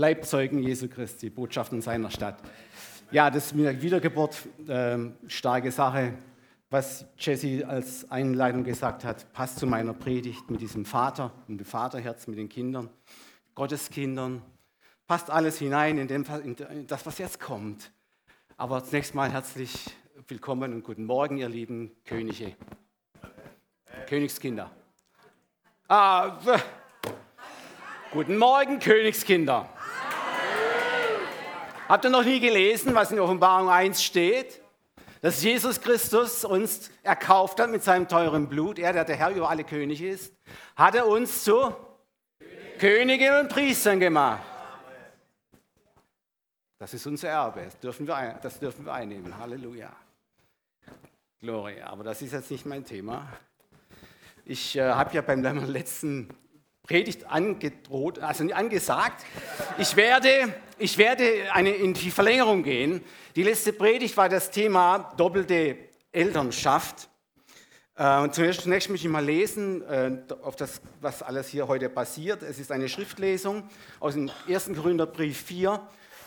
[0.00, 2.38] Bleibt Zeugen Jesu Christi, Botschaften seiner Stadt.
[3.10, 4.34] Ja, das mit der Wiedergeburt,
[4.66, 6.14] äh, starke Sache.
[6.70, 11.66] Was Jesse als Einleitung gesagt hat, passt zu meiner Predigt mit diesem Vater, mit dem
[11.66, 12.88] Vaterherz, mit den Kindern,
[13.54, 14.40] Gotteskindern.
[15.06, 17.92] Passt alles hinein in, dem, in das, was jetzt kommt.
[18.56, 19.84] Aber zunächst mal herzlich
[20.28, 22.56] willkommen und guten Morgen, ihr lieben Könige,
[24.08, 24.70] Königskinder.
[25.88, 26.38] Ah,
[28.12, 29.68] guten Morgen, Königskinder.
[31.90, 34.62] Habt ihr noch nie gelesen, was in Offenbarung 1 steht?
[35.22, 38.78] Dass Jesus Christus uns erkauft hat mit seinem teuren Blut.
[38.78, 40.32] Er, der der Herr über alle Könige ist,
[40.76, 41.74] hat er uns zu
[42.78, 44.40] Königen und Priestern gemacht.
[46.78, 47.64] Das ist unser Erbe.
[47.64, 49.36] Das dürfen wir, das dürfen wir einnehmen.
[49.36, 49.90] Halleluja.
[51.40, 51.88] Gloria.
[51.88, 53.26] Aber das ist jetzt nicht mein Thema.
[54.44, 56.28] Ich äh, habe ja beim letzten
[56.82, 59.24] Predigt angedroht, also angesagt,
[59.78, 63.02] ich werde, ich werde eine, in die Verlängerung gehen.
[63.36, 65.76] Die letzte Predigt war das Thema doppelte
[66.10, 67.08] Elternschaft.
[67.94, 72.42] Äh, und zunächst, möchte ich mal lesen, äh, auf das, was alles hier heute passiert.
[72.42, 73.62] Es ist eine Schriftlesung
[74.00, 74.70] aus dem 1.
[74.74, 75.80] Korintherbrief 4,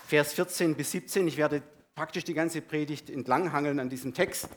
[0.06, 1.26] Vers 14 bis 17.
[1.26, 1.62] Ich werde
[1.94, 4.48] praktisch die ganze Predigt entlanghangeln an diesem Text.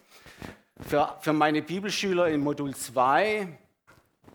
[0.88, 3.48] Für, für meine Bibelschüler im Modul 2,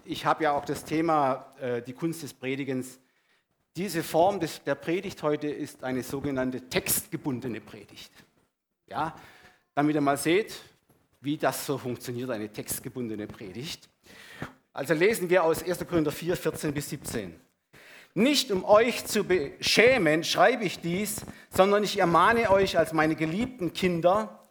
[0.05, 2.99] ich habe ja auch das Thema äh, die Kunst des Predigens.
[3.77, 8.13] Diese Form des, der Predigt heute ist eine sogenannte textgebundene Predigt.
[8.87, 9.17] Ja,
[9.75, 10.55] damit ihr mal seht,
[11.21, 13.89] wie das so funktioniert, eine textgebundene Predigt.
[14.73, 15.87] Also lesen wir aus 1.
[15.87, 17.35] Korinther 4, 14 bis 17.
[18.15, 23.73] Nicht um euch zu beschämen, schreibe ich dies, sondern ich ermahne euch als meine geliebten
[23.73, 24.43] Kinder,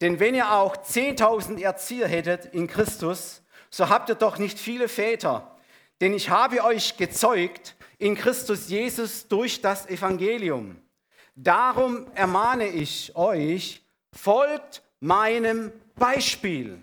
[0.00, 3.41] denn wenn ihr auch 10.000 Erzieher hättet in Christus,
[3.74, 5.56] so habt ihr doch nicht viele Väter.
[6.00, 10.76] Denn ich habe euch gezeugt in Christus Jesus durch das Evangelium.
[11.34, 16.78] Darum ermahne ich euch, folgt meinem Beispiel.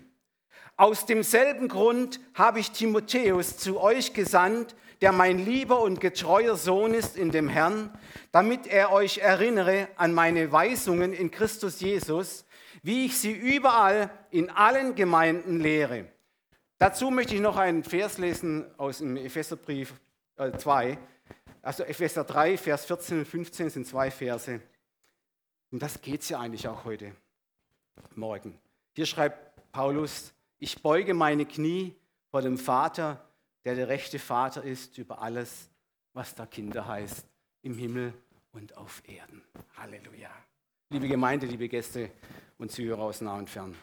[0.76, 6.92] Aus demselben Grund habe ich Timotheus zu euch gesandt, der mein lieber und getreuer Sohn
[6.92, 7.96] ist in dem Herrn,
[8.32, 12.44] damit er euch erinnere an meine Weisungen in Christus Jesus,
[12.82, 16.06] wie ich sie überall in allen Gemeinden lehre.
[16.80, 19.92] Dazu möchte ich noch einen Vers lesen aus dem Epheserbrief
[20.36, 20.92] 2.
[20.92, 20.96] Äh,
[21.60, 24.62] also Epheser 3, Vers 14 und 15 sind zwei Verse.
[25.70, 27.14] Um das geht es ja eigentlich auch heute
[28.14, 28.58] Morgen.
[28.96, 31.94] Hier schreibt Paulus, ich beuge meine Knie
[32.30, 33.28] vor dem Vater,
[33.66, 35.68] der der rechte Vater ist über alles,
[36.14, 37.26] was da Kinder heißt,
[37.60, 38.14] im Himmel
[38.52, 39.42] und auf Erden.
[39.76, 40.30] Halleluja.
[40.88, 42.10] Liebe Gemeinde, liebe Gäste,
[42.56, 43.76] und Zuhörer aus nah und fern.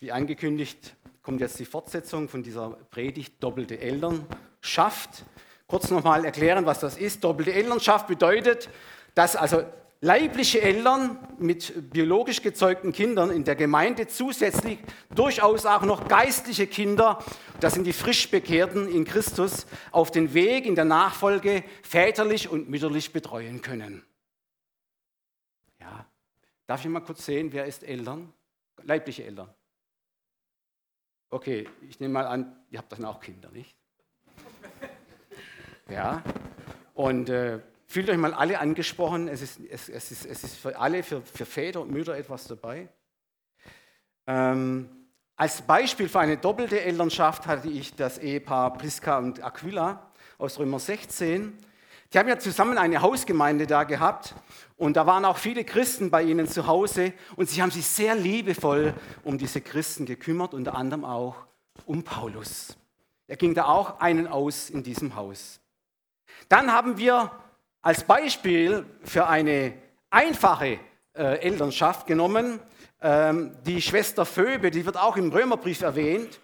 [0.00, 5.24] Wie angekündigt, kommt jetzt die Fortsetzung von dieser Predigt Doppelte Elternschaft.
[5.66, 7.24] Kurz nochmal erklären, was das ist.
[7.24, 8.70] Doppelte Elternschaft bedeutet,
[9.14, 9.62] dass also
[10.00, 14.78] leibliche Eltern mit biologisch gezeugten Kindern in der Gemeinde zusätzlich
[15.14, 17.18] durchaus auch noch geistliche Kinder,
[17.58, 23.12] das sind die Frischbekehrten in Christus, auf den Weg in der Nachfolge väterlich und mütterlich
[23.12, 24.04] betreuen können.
[26.68, 28.30] Darf ich mal kurz sehen, wer ist Eltern?
[28.82, 29.48] Leibliche Eltern.
[31.30, 33.76] Okay, ich nehme mal an, ihr habt dann auch Kinder, nicht?
[35.90, 36.22] Ja,
[36.92, 39.26] und äh, fühlt euch mal alle angesprochen.
[39.26, 42.46] Es ist, es, es ist, es ist für alle, für, für Väter und Mütter etwas
[42.46, 42.90] dabei.
[44.26, 44.88] Ähm,
[45.36, 50.78] als Beispiel für eine doppelte Elternschaft hatte ich das Ehepaar Priska und Aquila aus Römer
[50.78, 51.56] 16.
[52.12, 54.34] Die haben ja zusammen eine Hausgemeinde da gehabt
[54.76, 58.14] und da waren auch viele Christen bei ihnen zu Hause und sie haben sich sehr
[58.14, 61.36] liebevoll um diese Christen gekümmert, unter anderem auch
[61.84, 62.78] um Paulus.
[63.26, 65.60] Er ging da auch einen aus in diesem Haus.
[66.48, 67.30] Dann haben wir
[67.82, 69.74] als Beispiel für eine
[70.08, 70.80] einfache
[71.12, 72.60] äh, Elternschaft genommen
[73.02, 76.40] ähm, die Schwester Phoebe, die wird auch im Römerbrief erwähnt,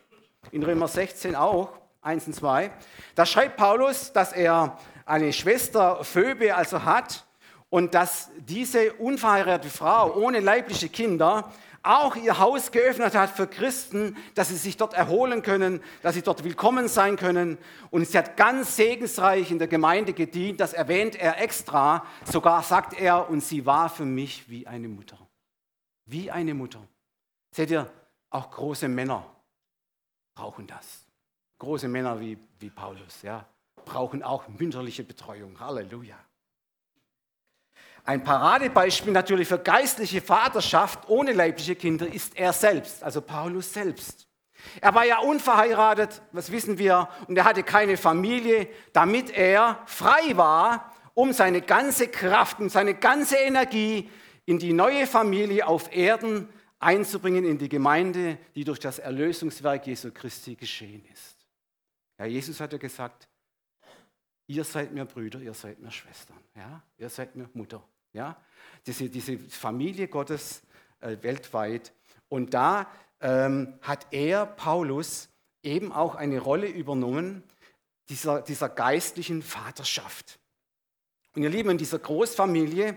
[0.53, 2.71] in Römer 16 auch, 1 und 2.
[3.15, 7.25] Da schreibt Paulus, dass er eine Schwester Phoebe also hat
[7.71, 11.53] und dass diese unverheiratete Frau ohne leibliche Kinder
[11.83, 16.23] auch ihr Haus geöffnet hat für Christen, dass sie sich dort erholen können, dass sie
[16.23, 17.59] dort willkommen sein können.
[17.91, 22.07] Und sie hat ganz segensreich in der Gemeinde gedient, das erwähnt er extra.
[22.25, 25.19] Sogar sagt er, und sie war für mich wie eine Mutter.
[26.07, 26.81] Wie eine Mutter.
[27.55, 27.91] Seht ihr,
[28.31, 29.27] auch große Männer
[30.35, 31.05] brauchen das.
[31.59, 33.45] Große Männer wie, wie Paulus, ja
[33.85, 35.61] brauchen auch mütterliche Betreuung.
[35.61, 36.17] Halleluja.
[38.05, 44.29] Ein Paradebeispiel natürlich für geistliche Vaterschaft ohne leibliche Kinder ist er selbst, also Paulus selbst.
[44.81, 50.37] Er war ja unverheiratet, das wissen wir, und er hatte keine Familie, damit er frei
[50.37, 54.11] war um seine ganze Kraft und seine ganze Energie
[54.47, 56.49] in die neue Familie auf Erden
[56.81, 61.37] einzubringen, in die Gemeinde, die durch das Erlösungswerk Jesu Christi geschehen ist.
[62.19, 63.29] Ja, Jesus hat ja gesagt,
[64.47, 66.83] ihr seid mir Brüder, ihr seid mir Schwestern, ja?
[66.99, 67.83] ihr seid mir Mutter.
[68.13, 68.37] Ja?
[68.87, 70.63] Diese, diese Familie Gottes
[71.01, 71.93] äh, weltweit.
[72.29, 72.87] Und da
[73.21, 75.29] ähm, hat er, Paulus,
[75.63, 77.43] eben auch eine Rolle übernommen,
[78.09, 80.39] dieser, dieser geistlichen Vaterschaft.
[81.35, 82.97] Und ihr Lieben, in dieser Großfamilie,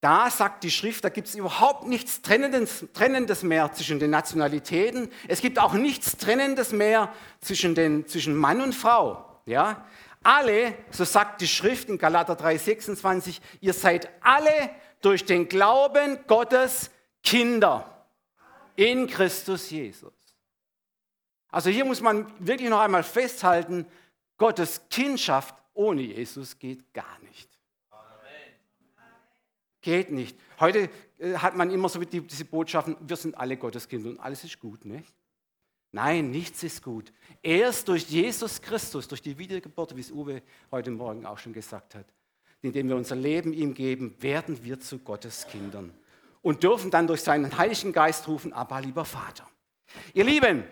[0.00, 5.08] da sagt die Schrift, da gibt es überhaupt nichts Trennendes, Trennendes mehr zwischen den Nationalitäten.
[5.28, 9.40] Es gibt auch nichts Trennendes mehr zwischen, den, zwischen Mann und Frau.
[9.46, 9.86] Ja?
[10.22, 14.70] Alle, so sagt die Schrift in Galater 3,26, ihr seid alle
[15.00, 16.90] durch den Glauben Gottes
[17.22, 18.06] Kinder
[18.76, 20.12] in Christus Jesus.
[21.50, 23.86] Also hier muss man wirklich noch einmal festhalten,
[24.38, 27.48] Gottes Kindschaft ohne Jesus geht gar nicht.
[29.80, 30.38] Geht nicht.
[30.60, 34.44] Heute äh, hat man immer so diese Botschaften, wir sind alle Gottes Kinder und alles
[34.44, 35.12] ist gut, nicht?
[35.92, 37.12] Nein, nichts ist gut.
[37.42, 41.94] Erst durch Jesus Christus, durch die Wiedergeburt, wie es Uwe heute Morgen auch schon gesagt
[41.94, 42.06] hat,
[42.62, 45.92] indem wir unser Leben ihm geben, werden wir zu Gottes Kindern
[46.40, 49.46] und dürfen dann durch seinen Heiligen Geist rufen, aber lieber Vater.
[50.14, 50.64] Ihr Lieben,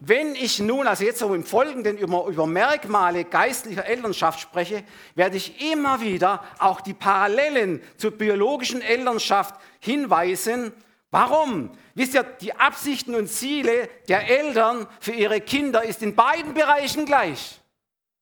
[0.00, 5.38] wenn ich nun, also jetzt so im Folgenden über, über Merkmale geistlicher Elternschaft spreche, werde
[5.38, 10.72] ich immer wieder auch die Parallelen zur biologischen Elternschaft hinweisen.
[11.14, 11.70] Warum?
[11.94, 17.06] Wisst ihr, die Absichten und Ziele der Eltern für ihre Kinder ist in beiden Bereichen
[17.06, 17.60] gleich.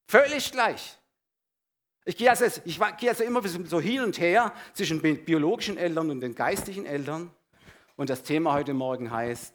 [0.07, 0.99] Völlig gleich.
[2.05, 6.11] Ich gehe also, ich gehe also immer so hin und her zwischen den biologischen Eltern
[6.11, 7.31] und den geistlichen Eltern.
[7.97, 9.55] Und das Thema heute Morgen heißt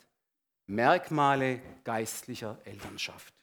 [0.66, 3.36] Merkmale geistlicher Elternschaft.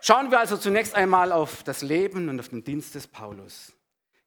[0.00, 3.72] Schauen wir also zunächst einmal auf das Leben und auf den Dienst des Paulus.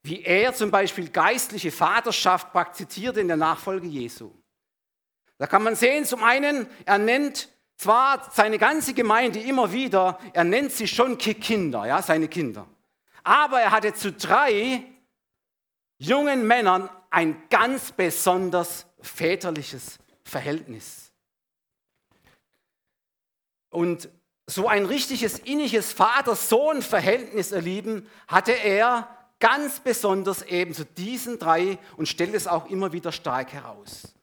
[0.04, 4.32] Wie er zum Beispiel geistliche Vaterschaft praktizierte in der Nachfolge Jesu.
[5.38, 10.44] Da kann man sehen, zum einen, er nennt zwar seine ganze Gemeinde immer wieder, er
[10.44, 12.68] nennt sie schon Kinder, ja, seine Kinder.
[13.24, 14.84] Aber er hatte zu drei
[15.98, 21.12] jungen Männern ein ganz besonders väterliches Verhältnis.
[23.70, 24.10] Und
[24.48, 32.08] so ein richtiges inniges Vater-Sohn-Verhältnis, erlieben, hatte er ganz besonders eben zu diesen drei und
[32.08, 34.14] stellt es auch immer wieder stark heraus.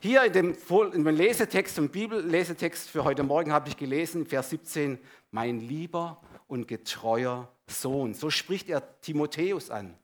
[0.00, 0.56] Hier in dem,
[0.92, 4.98] in dem Lesetext, im Bibellesetext für heute Morgen habe ich gelesen, Vers 17,
[5.30, 8.14] mein lieber und getreuer Sohn.
[8.14, 9.94] So spricht er Timotheus an.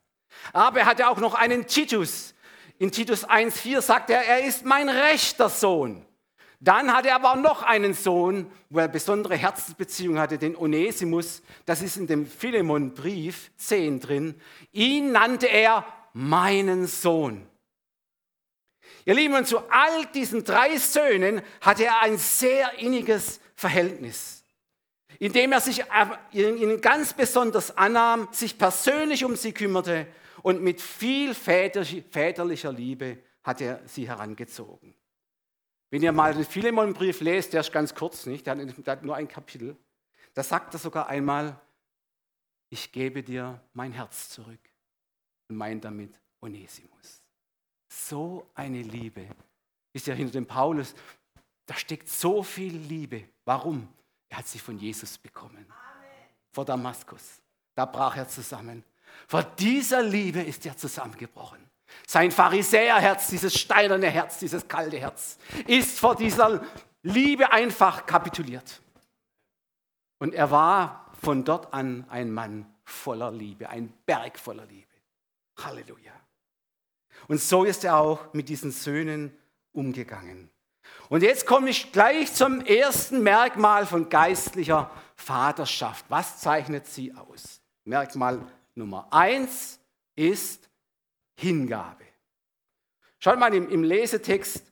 [0.53, 2.35] Aber er hatte auch noch einen Titus,
[2.79, 6.05] in Titus 1,4 sagt er, er ist mein rechter Sohn.
[6.59, 11.43] Dann hat er aber noch einen Sohn, wo er besondere Herzensbeziehung hatte, den Onesimus.
[11.65, 14.41] Das ist in dem Philemon-Brief 10 drin.
[14.71, 17.47] Ihn nannte er meinen Sohn.
[19.05, 24.43] Ihr Lieben, und zu all diesen drei Söhnen hatte er ein sehr inniges Verhältnis,
[25.19, 25.83] indem er sich
[26.31, 30.07] ihnen ganz besonders annahm, sich persönlich um sie kümmerte
[30.41, 34.95] und mit viel väterlicher Liebe hat er sie herangezogen.
[35.89, 38.45] Wenn ihr mal den Philemon-Brief lest, der ist ganz kurz, nicht?
[38.45, 38.57] Der
[38.87, 39.77] hat nur ein Kapitel.
[40.33, 41.59] Da sagt er sogar einmal,
[42.69, 44.59] ich gebe dir mein Herz zurück
[45.47, 47.23] und meint damit Onesimus.
[47.89, 49.27] So eine Liebe
[49.93, 50.93] ist ja hinter dem Paulus.
[51.65, 53.29] Da steckt so viel Liebe.
[53.45, 53.87] Warum?
[54.29, 55.65] Er hat sie von Jesus bekommen.
[55.69, 56.09] Amen.
[56.51, 57.41] Vor Damaskus.
[57.75, 58.83] Da brach er zusammen.
[59.27, 61.66] Vor dieser Liebe ist er zusammengebrochen.
[62.05, 66.61] Sein Pharisäerherz, dieses steinerne Herz, dieses kalte Herz, ist vor dieser
[67.03, 68.81] Liebe einfach kapituliert.
[70.19, 74.87] Und er war von dort an ein Mann voller Liebe, ein Berg voller Liebe.
[75.57, 76.13] Halleluja.
[77.27, 79.35] Und so ist er auch mit diesen Söhnen
[79.73, 80.49] umgegangen.
[81.09, 86.05] Und jetzt komme ich gleich zum ersten Merkmal von geistlicher Vaterschaft.
[86.09, 87.61] Was zeichnet sie aus?
[87.85, 89.79] Merkmal Nummer eins
[90.15, 90.66] ist
[91.37, 92.03] Hingabe.
[93.19, 94.63] Schaut mal im, im Lesetext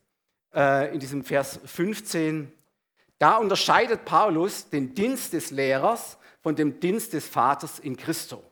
[0.54, 2.52] äh, in diesem Vers 15,
[3.20, 8.44] da unterscheidet Paulus den Dienst des Lehrers von dem Dienst des Vaters in Christo.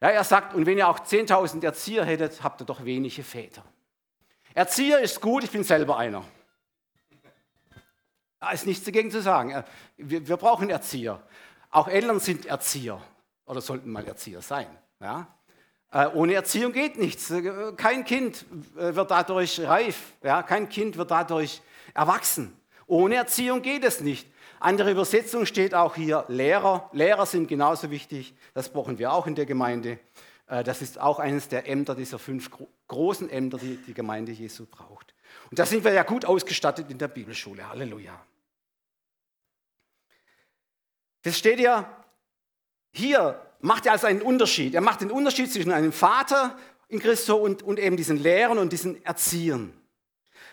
[0.00, 3.64] Ja, er sagt, und wenn ihr auch 10.000 Erzieher hättet, habt ihr doch wenige Väter.
[4.54, 6.24] Erzieher ist gut, ich bin selber einer.
[8.38, 9.64] Da ist nichts dagegen zu sagen.
[9.96, 11.22] Wir, wir brauchen Erzieher.
[11.70, 13.02] Auch Eltern sind Erzieher
[13.46, 14.66] oder sollten mal Erzieher sein.
[15.00, 15.26] Ja?
[15.96, 17.30] Äh, ohne Erziehung geht nichts.
[17.30, 18.44] Äh, kein Kind
[18.76, 20.42] äh, wird dadurch reif, ja?
[20.42, 21.62] kein Kind wird dadurch
[21.94, 22.54] erwachsen.
[22.86, 24.28] Ohne Erziehung geht es nicht.
[24.60, 26.90] Andere Übersetzung steht auch hier Lehrer.
[26.92, 28.34] Lehrer sind genauso wichtig.
[28.52, 29.98] Das brauchen wir auch in der Gemeinde.
[30.46, 32.50] Das ist auch eines der Ämter, dieser fünf
[32.86, 35.14] großen Ämter, die die Gemeinde Jesu braucht.
[35.50, 37.68] Und da sind wir ja gut ausgestattet in der Bibelschule.
[37.68, 38.18] Halleluja.
[41.22, 42.05] Das steht ja
[42.96, 44.74] hier, macht er also einen Unterschied.
[44.74, 48.72] Er macht den Unterschied zwischen einem Vater in Christus und, und eben diesen Lehrern und
[48.72, 49.72] diesen Erziehern.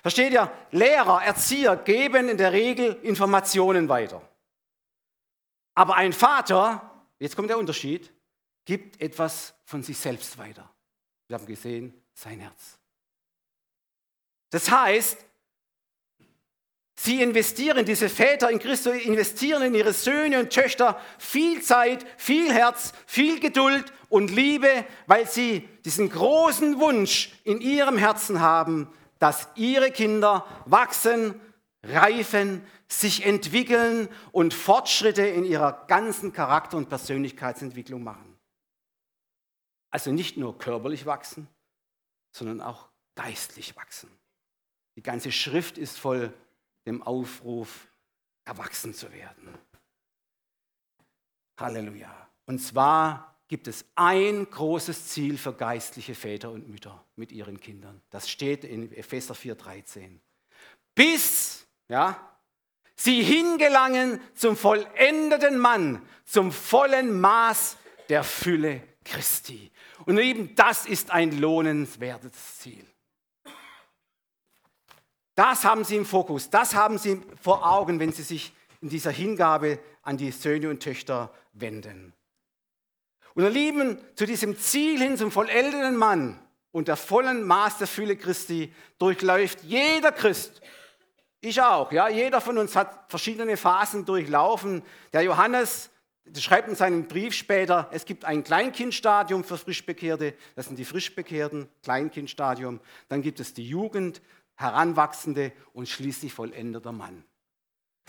[0.02, 0.52] Versteht ihr?
[0.72, 4.22] Lehrer, Erzieher geben in der Regel Informationen weiter.
[5.76, 8.12] Aber ein Vater, jetzt kommt der Unterschied,
[8.66, 10.70] gibt etwas von sich selbst weiter.
[11.28, 12.78] Wir haben gesehen, sein Herz.
[14.50, 15.26] Das heißt,
[17.04, 22.52] sie investieren, diese Väter in Christus investieren in ihre Söhne und Töchter viel Zeit, viel
[22.52, 28.88] Herz, viel Geduld und Liebe, weil sie diesen großen Wunsch in ihrem Herzen haben,
[29.20, 31.40] dass ihre Kinder wachsen,
[31.84, 38.38] reifen, sich entwickeln und Fortschritte in ihrer ganzen Charakter- und Persönlichkeitsentwicklung machen.
[39.90, 41.48] Also nicht nur körperlich wachsen,
[42.32, 44.10] sondern auch geistlich wachsen.
[44.96, 46.34] Die ganze Schrift ist voll
[46.86, 47.88] dem Aufruf,
[48.46, 49.58] erwachsen zu werden.
[51.58, 52.30] Halleluja.
[52.46, 58.02] Und zwar gibt es ein großes Ziel für geistliche Väter und Mütter mit ihren Kindern.
[58.10, 60.20] Das steht in Epheser 4:13.
[60.96, 62.38] Bis, ja,
[62.96, 67.78] sie hingelangen zum vollendeten Mann, zum vollen Maß
[68.10, 69.72] der Fülle Christi.
[70.06, 72.86] Und eben das ist ein lohnenswertes Ziel.
[75.36, 79.12] Das haben sie im Fokus, das haben sie vor Augen, wenn sie sich in dieser
[79.12, 82.14] Hingabe an die Söhne und Töchter wenden.
[83.34, 86.40] Und ihr Lieben, zu diesem Ziel hin, zum vollendeten Mann
[86.72, 90.62] und der vollen Maß der Fülle Christi, durchläuft jeder Christ,
[91.46, 94.82] ich auch, ja, jeder von uns hat verschiedene Phasen durchlaufen.
[95.12, 95.90] Der Johannes,
[96.38, 101.68] schreibt in seinem Brief später, es gibt ein Kleinkindstadium für Frischbekehrte, das sind die Frischbekehrten,
[101.84, 102.80] Kleinkindstadium.
[103.10, 104.22] Dann gibt es die Jugend,
[104.56, 107.24] Heranwachsende und schließlich vollendeter Mann.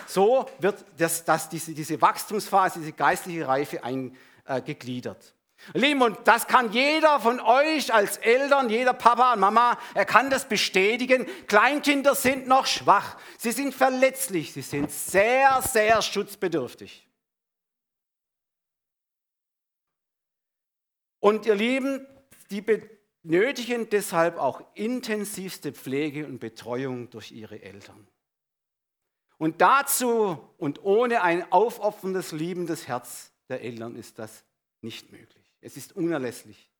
[0.06, 4.60] So wird das, das, diese, diese Wachstumsphase, diese geistliche Reife ein, äh.
[5.72, 10.28] Lieben, und das kann jeder von euch als Eltern, jeder Papa und Mama, er kann
[10.28, 11.26] das bestätigen.
[11.46, 17.08] Kleinkinder sind noch schwach, sie sind verletzlich, sie sind sehr, sehr schutzbedürftig.
[21.20, 22.06] Und ihr Lieben,
[22.50, 22.60] die
[23.24, 28.06] benötigen deshalb auch intensivste Pflege und Betreuung durch ihre Eltern.
[29.38, 34.44] Und dazu und ohne ein aufopferndes, liebendes Herz der Eltern ist das
[34.80, 35.52] nicht möglich.
[35.60, 36.70] Es ist unerlässlich.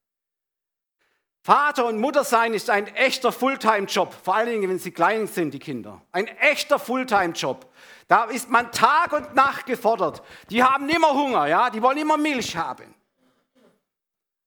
[1.41, 5.53] Vater und Mutter sein ist ein echter Fulltime-Job, vor allen Dingen, wenn sie klein sind,
[5.53, 6.01] die Kinder.
[6.13, 7.71] Ein echter Fulltime-Job.
[8.09, 10.23] Da ist man Tag und Nacht gefordert.
[10.49, 12.95] Die haben immer Hunger, ja, die wollen immer Milch haben.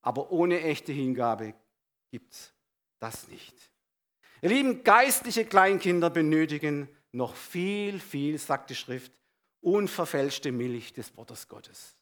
[0.01, 1.53] Aber ohne echte Hingabe
[2.09, 2.53] gibt es
[2.99, 3.53] das nicht.
[4.41, 9.11] Ihr lieben, geistliche Kleinkinder benötigen noch viel, viel, sagt die Schrift,
[9.61, 11.95] unverfälschte Milch des Wortes Gottes.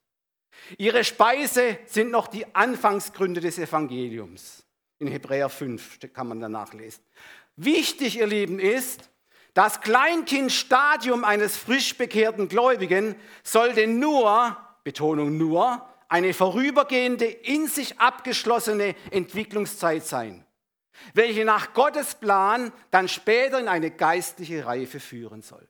[0.77, 4.65] Ihre Speise sind noch die Anfangsgründe des Evangeliums.
[4.99, 7.03] In Hebräer 5 kann man danach lesen.
[7.55, 9.09] Wichtig, ihr Lieben, ist,
[9.53, 18.95] das Kleinkindstadium eines frisch bekehrten Gläubigen sollte nur, Betonung nur, eine vorübergehende, in sich abgeschlossene
[19.11, 20.45] Entwicklungszeit sein,
[21.13, 25.67] welche nach Gottes Plan dann später in eine geistliche Reife führen soll.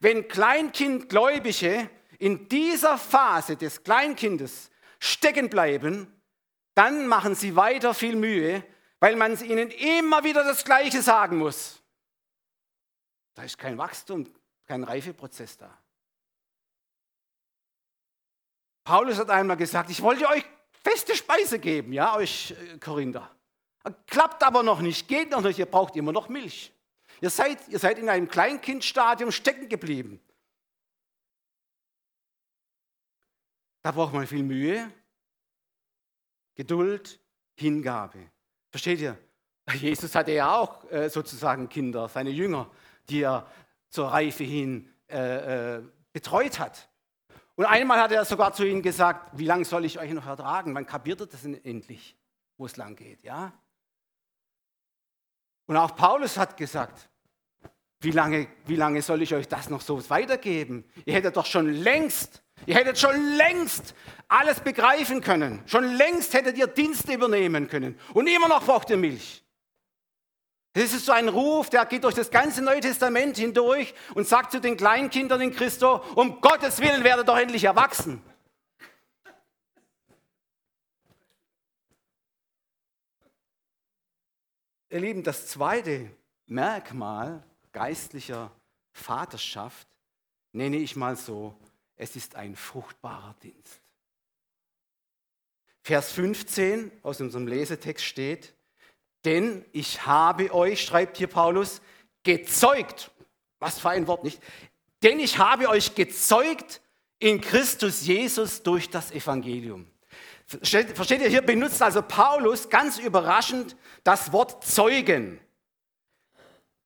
[0.00, 6.12] Wenn Kleinkindgläubige in dieser Phase des Kleinkindes stecken bleiben,
[6.74, 8.64] dann machen sie weiter viel Mühe,
[9.00, 11.82] weil man ihnen immer wieder das Gleiche sagen muss.
[13.34, 14.26] Da ist kein Wachstum,
[14.66, 15.78] kein Reifeprozess da.
[18.88, 20.42] Paulus hat einmal gesagt, ich wollte euch
[20.82, 23.30] feste Speise geben, ja, euch äh, Korinther.
[24.06, 26.72] Klappt aber noch nicht, geht noch nicht, ihr braucht immer noch Milch.
[27.20, 30.18] Ihr seid, ihr seid in einem Kleinkindstadium stecken geblieben.
[33.82, 34.90] Da braucht man viel Mühe,
[36.54, 37.20] Geduld,
[37.56, 38.30] Hingabe.
[38.70, 39.18] Versteht ihr?
[39.74, 42.70] Jesus hatte ja auch äh, sozusagen Kinder, seine Jünger,
[43.10, 43.46] die er
[43.90, 45.80] zur Reife hin äh,
[46.10, 46.87] betreut hat.
[47.58, 50.72] Und einmal hat er sogar zu ihnen gesagt, wie lange soll ich euch noch ertragen?
[50.72, 52.16] Man kapiert das endlich,
[52.56, 53.24] wo es lang geht.
[53.24, 53.52] Ja?
[55.66, 57.10] Und auch Paulus hat gesagt,
[57.98, 60.84] wie lange, wie lange soll ich euch das noch so weitergeben?
[61.04, 63.94] Ihr hättet doch schon längst Ihr hättet schon längst
[64.28, 65.62] alles begreifen können.
[65.66, 67.98] Schon längst hättet ihr Dienste übernehmen können.
[68.14, 69.44] Und immer noch braucht ihr Milch.
[70.78, 74.52] Das ist so ein Ruf, der geht durch das ganze Neue Testament hindurch und sagt
[74.52, 78.22] zu den Kleinkindern in Christo, um Gottes Willen werde doch endlich erwachsen.
[84.90, 86.12] Ihr Lieben, das zweite
[86.46, 87.42] Merkmal
[87.72, 88.52] geistlicher
[88.92, 89.88] Vaterschaft
[90.52, 91.58] nenne ich mal so,
[91.96, 93.80] es ist ein fruchtbarer Dienst.
[95.82, 98.54] Vers 15 aus unserem Lesetext steht,
[99.24, 101.80] denn ich habe euch, schreibt hier Paulus,
[102.22, 103.10] gezeugt,
[103.58, 104.40] was für ein Wort nicht,
[105.02, 106.80] denn ich habe euch gezeugt
[107.18, 109.86] in Christus Jesus durch das Evangelium.
[110.46, 115.40] Versteht ihr, hier benutzt also Paulus ganz überraschend das Wort Zeugen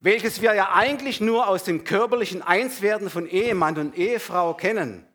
[0.03, 5.07] welches wir ja eigentlich nur aus dem körperlichen Einswerden von Ehemann und Ehefrau kennen.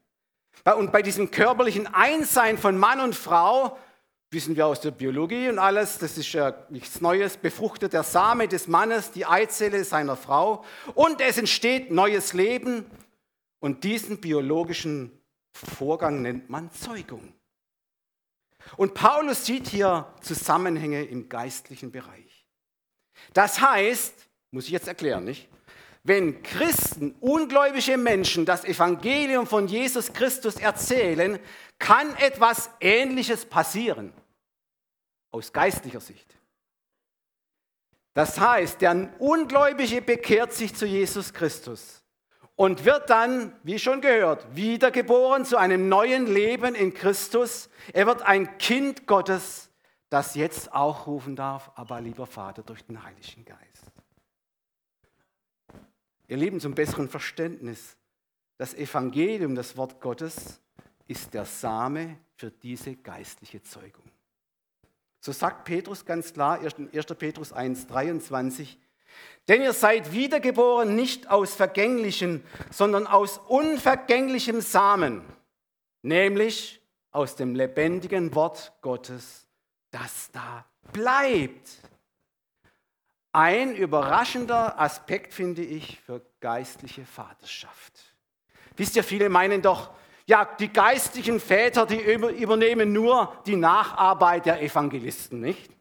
[0.63, 3.77] Und bei diesem körperlichen Einssein von Mann und Frau,
[4.29, 8.47] wissen wir aus der Biologie und alles, das ist ja nichts Neues, befruchtet der Same
[8.47, 10.65] des Mannes die Eizelle seiner Frau
[10.95, 12.85] und es entsteht neues Leben
[13.59, 15.11] und diesen biologischen
[15.53, 17.33] Vorgang nennt man Zeugung.
[18.75, 22.45] Und Paulus sieht hier Zusammenhänge im geistlichen Bereich.
[23.33, 25.47] Das heißt, muss ich jetzt erklären, nicht?
[26.07, 31.37] Wenn Christen, ungläubige Menschen das Evangelium von Jesus Christus erzählen,
[31.79, 34.13] kann etwas Ähnliches passieren.
[35.31, 36.37] Aus geistlicher Sicht.
[38.13, 42.01] Das heißt, der Ungläubige bekehrt sich zu Jesus Christus
[42.55, 47.69] und wird dann, wie schon gehört, wiedergeboren zu einem neuen Leben in Christus.
[47.91, 49.69] Er wird ein Kind Gottes,
[50.09, 53.76] das jetzt auch rufen darf, aber lieber Vater durch den Heiligen Geist.
[56.27, 57.95] Ihr Lieben, zum besseren Verständnis,
[58.57, 60.59] das Evangelium, das Wort Gottes,
[61.07, 64.03] ist der Same für diese geistliche Zeugung.
[65.19, 67.05] So sagt Petrus ganz klar, 1.
[67.17, 68.77] Petrus 1, 23,
[69.47, 75.23] denn ihr seid wiedergeboren nicht aus vergänglichen, sondern aus unvergänglichem Samen,
[76.01, 76.81] nämlich
[77.11, 79.47] aus dem lebendigen Wort Gottes,
[79.91, 81.69] das da bleibt.
[83.31, 88.15] Ein überraschender Aspekt finde ich für geistliche Vaterschaft.
[88.75, 89.91] Wisst ihr, viele meinen doch,
[90.25, 95.71] ja, die geistlichen Väter, die übernehmen nur die Nacharbeit der Evangelisten, nicht?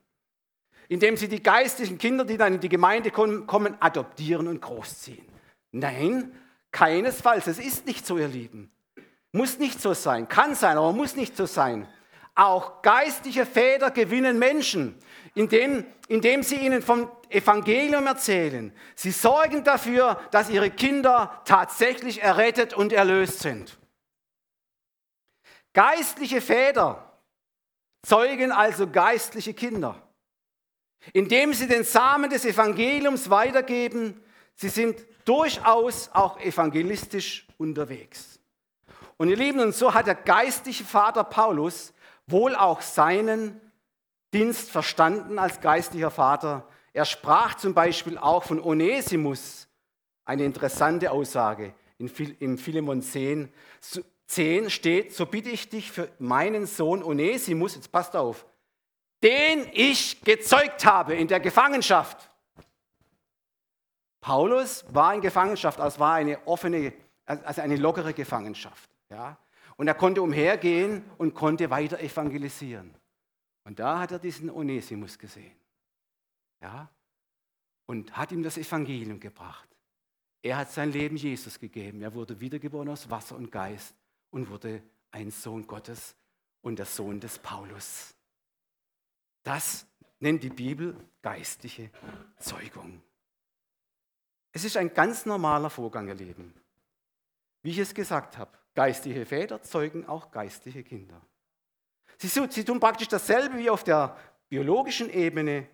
[0.89, 5.27] Indem sie die geistlichen Kinder, die dann in die Gemeinde kommen, adoptieren und großziehen.
[5.73, 6.33] Nein,
[6.71, 7.49] keinesfalls.
[7.49, 8.71] Es ist nicht so, ihr Lieben.
[9.33, 10.29] Muss nicht so sein.
[10.29, 11.89] Kann sein, aber muss nicht so sein.
[12.37, 14.95] Auch geistliche Väter gewinnen Menschen,
[15.37, 18.73] indem, indem sie ihnen vom Evangelium erzählen.
[18.95, 23.77] Sie sorgen dafür, dass ihre Kinder tatsächlich errettet und erlöst sind.
[25.75, 27.21] Geistliche Väter
[28.03, 30.01] zeugen also geistliche Kinder,
[31.13, 34.19] indem sie den Samen des Evangeliums weitergeben.
[34.55, 38.41] Sie sind durchaus auch evangelistisch unterwegs.
[39.19, 41.93] Und ihr Lieben, und so hat der geistliche Vater Paulus
[42.27, 43.61] wohl auch seinen
[44.35, 46.69] Dienst verstanden als geistlicher Vater.
[46.93, 49.69] Er sprach zum Beispiel auch von Onesimus,
[50.25, 51.75] eine interessante Aussage.
[51.99, 53.53] In Philemon 10,
[54.27, 58.45] 10 steht, so bitte ich dich für meinen Sohn Onesimus, jetzt passt auf,
[59.23, 62.31] den ich gezeugt habe in der Gefangenschaft.
[64.21, 66.93] Paulus war in Gefangenschaft, also war eine offene,
[67.25, 68.91] also eine lockere Gefangenschaft.
[69.09, 69.39] Ja?
[69.77, 72.95] Und er konnte umhergehen und konnte weiter evangelisieren.
[73.67, 75.55] Und da hat er diesen Onesimus gesehen.
[76.63, 76.89] Ja?
[77.85, 79.69] Und hat ihm das Evangelium gebracht.
[80.41, 82.01] Er hat sein Leben Jesus gegeben.
[82.01, 83.95] Er wurde wiedergeboren aus Wasser und Geist
[84.31, 86.17] und wurde ein Sohn Gottes
[86.63, 88.15] und der Sohn des Paulus.
[89.43, 89.87] Das
[90.21, 91.91] nennt die Bibel geistliche
[92.39, 93.03] Zeugung.
[94.53, 96.55] Es ist ein ganz normaler Vorgang, ihr Leben.
[97.63, 101.19] Wie ich es gesagt habe, Geistliche Väter zeugen auch geistliche Kinder.
[102.19, 104.17] Sie, sie tun praktisch dasselbe wie auf der
[104.49, 105.69] biologischen Ebene.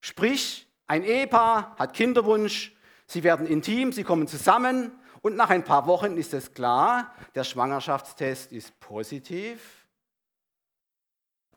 [0.00, 2.74] Sprich, ein Ehepaar hat Kinderwunsch,
[3.06, 7.44] sie werden intim, sie kommen zusammen und nach ein paar Wochen ist es klar, der
[7.44, 9.86] Schwangerschaftstest ist positiv.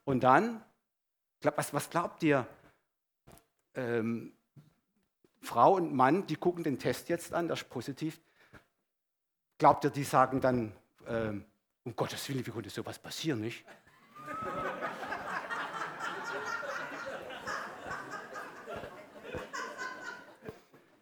[0.03, 0.63] Und dann,
[1.41, 2.45] was, was glaubt ihr?
[3.75, 4.33] Ähm,
[5.41, 8.21] Frau und Mann, die gucken den Test jetzt an, das ist positiv.
[9.57, 10.73] Glaubt ihr, die sagen dann,
[11.07, 11.45] ähm,
[11.83, 13.65] um Gottes Willen, wie konnte sowas passieren, nicht?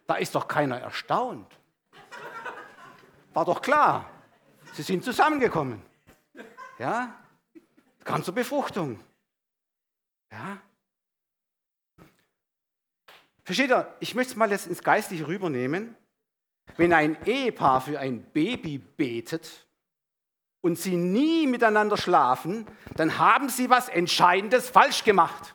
[0.06, 1.50] Da ist doch keiner erstaunt.
[3.32, 4.10] War doch klar.
[4.74, 5.82] Sie sind zusammengekommen.
[6.78, 7.16] Ja?
[8.04, 9.00] Kam zur Befruchtung.
[10.30, 10.58] Ja?
[13.44, 13.96] Versteht ihr?
[14.00, 15.96] Ich möchte es mal jetzt ins Geistliche rübernehmen.
[16.76, 19.66] Wenn ein Ehepaar für ein Baby betet
[20.62, 25.54] und sie nie miteinander schlafen, dann haben sie was Entscheidendes falsch gemacht.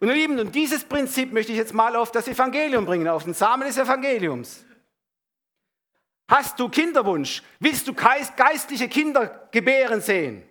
[0.00, 3.22] Und ihr Lieben, und dieses Prinzip möchte ich jetzt mal auf das Evangelium bringen, auf
[3.22, 4.64] den Samen des Evangeliums.
[6.28, 7.42] Hast du Kinderwunsch?
[7.60, 10.42] Willst du geistliche Kinder gebären sehen?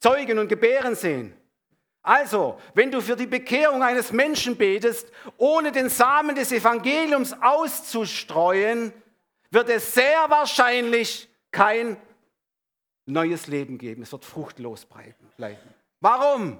[0.00, 1.36] Zeugen und gebären sehen?
[2.02, 8.92] Also, wenn du für die Bekehrung eines Menschen betest, ohne den Samen des Evangeliums auszustreuen,
[9.52, 11.96] wird es sehr wahrscheinlich kein
[13.04, 14.02] neues Leben geben.
[14.02, 15.68] Es wird fruchtlos bleiben.
[16.00, 16.58] Warum?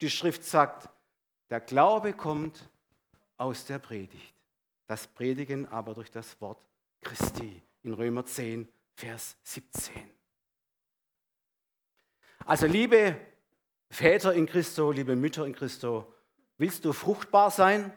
[0.00, 0.88] Die Schrift sagt,
[1.50, 2.68] der Glaube kommt
[3.36, 4.34] aus der Predigt,
[4.86, 6.60] das Predigen aber durch das Wort
[7.00, 9.94] Christi in Römer 10, Vers 17.
[12.44, 13.16] Also liebe
[13.90, 16.12] Väter in Christo, liebe Mütter in Christo,
[16.56, 17.92] willst du fruchtbar sein?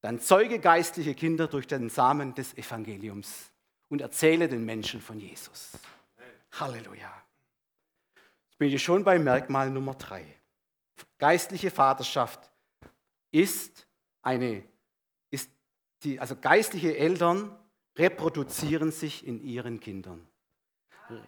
[0.00, 3.51] Dann zeuge geistliche Kinder durch den Samen des Evangeliums
[3.92, 5.72] und erzähle den Menschen von Jesus.
[6.52, 7.12] Halleluja.
[8.48, 10.24] Jetzt bin ich schon bei Merkmal Nummer drei.
[11.18, 12.50] Geistliche Vaterschaft
[13.32, 13.86] ist
[14.22, 14.64] eine,
[15.30, 15.50] ist
[16.04, 17.54] die, also geistliche Eltern
[17.98, 20.26] reproduzieren sich in ihren Kindern.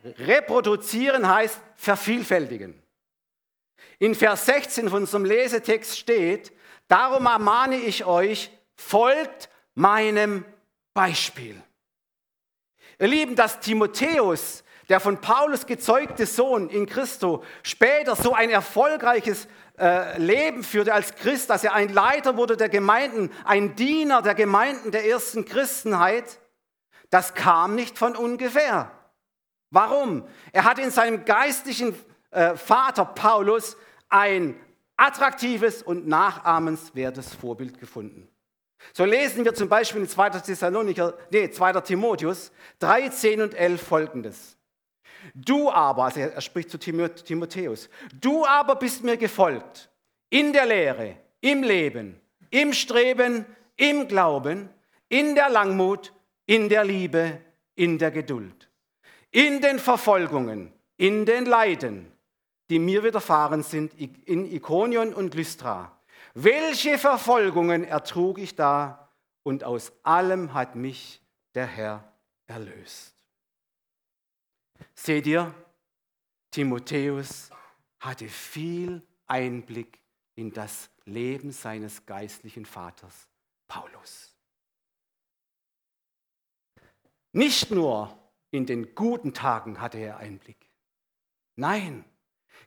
[0.03, 2.83] Reproduzieren heißt vervielfältigen.
[3.99, 6.51] In Vers 16 von unserem Lesetext steht,
[6.89, 10.47] darum ermahne ich euch, folgt meinem
[10.95, 11.63] Beispiel.
[12.99, 19.49] Ihr Lieben, dass Timotheus, der von Paulus gezeugte Sohn in Christo, später so ein erfolgreiches
[19.79, 24.35] äh, Leben führte als Christ, dass er ein Leiter wurde der Gemeinden, ein Diener der
[24.35, 26.39] Gemeinden der ersten Christenheit,
[27.11, 28.91] das kam nicht von ungefähr.
[29.71, 30.27] Warum?
[30.53, 31.95] Er hat in seinem geistlichen
[32.31, 33.77] äh, Vater Paulus
[34.09, 34.61] ein
[34.97, 38.29] attraktives und nachahmenswertes Vorbild gefunden.
[38.93, 40.31] So lesen wir zum Beispiel in 2.
[40.31, 41.81] Thessalonicher, nee, 2.
[41.81, 44.57] Timotheus 3, 10 und 11 folgendes.
[45.35, 47.89] Du aber, also er spricht zu Timotheus,
[48.21, 49.91] du aber bist mir gefolgt
[50.29, 52.21] in der Lehre, im Leben,
[52.51, 54.69] im Streben, im Glauben,
[55.09, 56.13] in der Langmut,
[56.47, 57.41] in der Liebe,
[57.75, 58.69] in der Geduld,
[59.31, 62.13] in den Verfolgungen, in den Leiden,
[62.71, 65.99] die mir widerfahren sind in Ikonion und Lystra.
[66.35, 69.09] Welche Verfolgungen ertrug ich da
[69.45, 71.23] und aus allem hat mich
[71.55, 72.13] der Herr
[72.47, 73.15] erlöst.
[74.95, 75.55] Seht ihr,
[76.51, 77.51] Timotheus
[78.01, 80.01] hatte viel Einblick
[80.35, 83.29] in das Leben seines geistlichen Vaters
[83.69, 84.35] Paulus.
[87.33, 88.17] Nicht nur
[88.51, 90.69] in den guten Tagen hatte er Einblick.
[91.57, 92.05] Nein,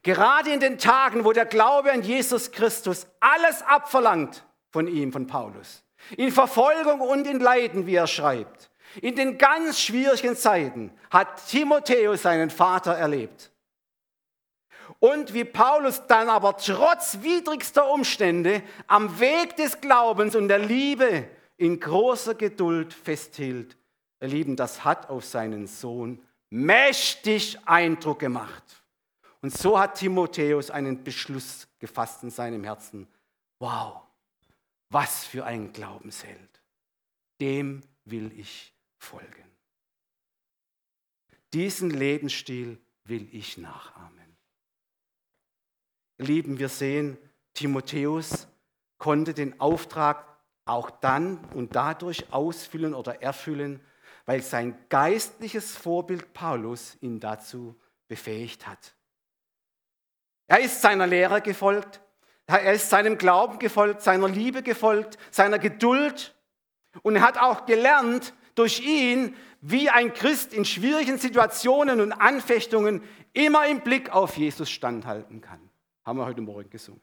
[0.03, 5.27] gerade in den Tagen, wo der Glaube an Jesus Christus alles abverlangt von ihm, von
[5.27, 5.83] Paulus,
[6.15, 8.69] in Verfolgung und in Leiden, wie er schreibt,
[9.01, 13.51] in den ganz schwierigen Zeiten hat Timotheus seinen Vater erlebt.
[14.99, 21.27] Und wie Paulus dann aber trotz widrigster Umstände am Weg des Glaubens und der Liebe
[21.57, 23.77] in großer Geduld festhielt,
[24.21, 28.76] ihr Lieben, das hat auf seinen Sohn mächtig Eindruck gemacht.
[29.47, 33.07] Und so hat Timotheus einen Beschluss gefasst in seinem Herzen.
[33.60, 34.01] Wow,
[34.89, 36.62] was für ein Glaubensheld.
[37.39, 39.49] Dem will ich folgen.
[41.53, 44.36] Diesen Lebensstil will ich nachahmen.
[46.17, 47.17] Lieben, wir sehen,
[47.53, 48.49] Timotheus
[48.97, 50.27] konnte den Auftrag
[50.65, 53.79] auch dann und dadurch ausfüllen oder erfüllen,
[54.25, 57.79] weil sein geistliches Vorbild Paulus ihn dazu
[58.10, 58.96] befähigt hat.
[60.47, 62.01] Er ist seiner Lehre gefolgt,
[62.45, 66.36] er ist seinem Glauben gefolgt, seiner Liebe gefolgt, seiner Geduld
[67.03, 73.03] und er hat auch gelernt, durch ihn, wie ein Christ in schwierigen Situationen und Anfechtungen
[73.33, 75.60] immer im Blick auf Jesus standhalten kann.
[76.03, 77.01] Haben wir heute Morgen gesungen.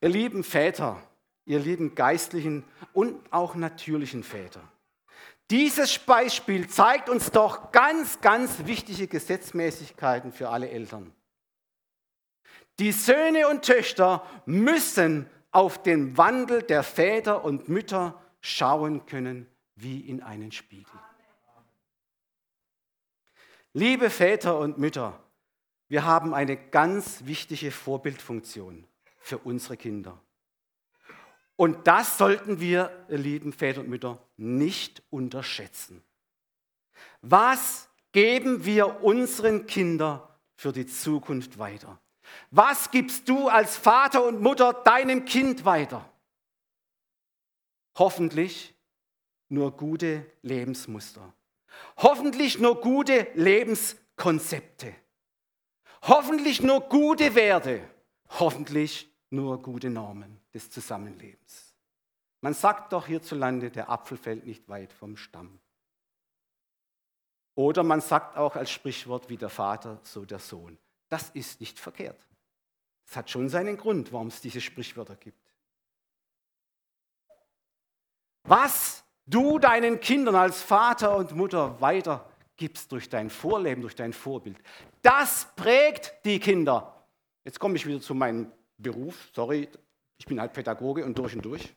[0.00, 1.02] Ihr lieben Väter,
[1.46, 4.62] ihr lieben geistlichen und auch natürlichen Väter.
[5.50, 11.12] Dieses Beispiel zeigt uns doch ganz, ganz wichtige Gesetzmäßigkeiten für alle Eltern.
[12.78, 20.00] Die Söhne und Töchter müssen auf den Wandel der Väter und Mütter schauen können wie
[20.00, 20.98] in einen Spiegel.
[23.74, 25.22] Liebe Väter und Mütter,
[25.88, 28.86] wir haben eine ganz wichtige Vorbildfunktion
[29.18, 30.18] für unsere Kinder.
[31.62, 36.02] Und das sollten wir, lieben Väter und Mütter, nicht unterschätzen.
[37.20, 40.22] Was geben wir unseren Kindern
[40.56, 42.00] für die Zukunft weiter?
[42.50, 46.04] Was gibst du als Vater und Mutter deinem Kind weiter?
[47.96, 48.74] Hoffentlich
[49.48, 51.32] nur gute Lebensmuster.
[51.98, 54.92] Hoffentlich nur gute Lebenskonzepte.
[56.02, 57.88] Hoffentlich nur gute Werte.
[58.30, 61.74] Hoffentlich nur gute Normen des Zusammenlebens.
[62.40, 65.60] Man sagt doch hierzulande, der Apfel fällt nicht weit vom Stamm.
[67.54, 70.78] Oder man sagt auch als Sprichwort wie der Vater, so der Sohn.
[71.08, 72.26] Das ist nicht verkehrt.
[73.06, 75.38] Es hat schon seinen Grund, warum es diese Sprichwörter gibt.
[78.44, 84.58] Was du deinen Kindern als Vater und Mutter weitergibst durch dein Vorleben, durch dein Vorbild,
[85.02, 87.06] das prägt die Kinder.
[87.44, 89.30] Jetzt komme ich wieder zu meinem Beruf.
[89.34, 89.68] Sorry,
[90.22, 91.74] ich bin halt Pädagoge und durch und durch.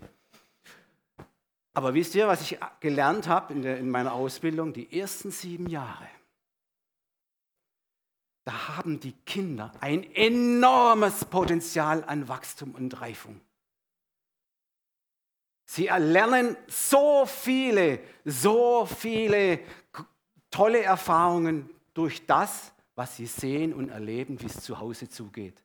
[1.73, 4.71] Aber wisst ihr, was ich gelernt habe in, in meiner Ausbildung?
[4.71, 6.07] Die ersten sieben Jahre.
[8.43, 13.41] Da haben die Kinder ein enormes Potenzial an Wachstum und Reifung.
[15.65, 19.59] Sie erlernen so viele, so viele
[20.51, 25.64] tolle Erfahrungen durch das, was sie sehen und erleben, wie es zu Hause zugeht.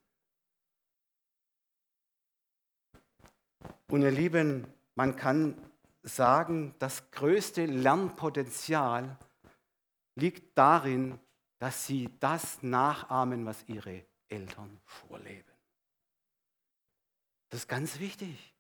[3.91, 5.57] Und ihr Lieben, man kann
[6.05, 9.19] sagen, das größte Lernpotenzial
[10.15, 11.19] liegt darin,
[11.59, 15.53] dass sie das nachahmen, was ihre Eltern vorleben.
[17.49, 18.55] Das ist ganz wichtig.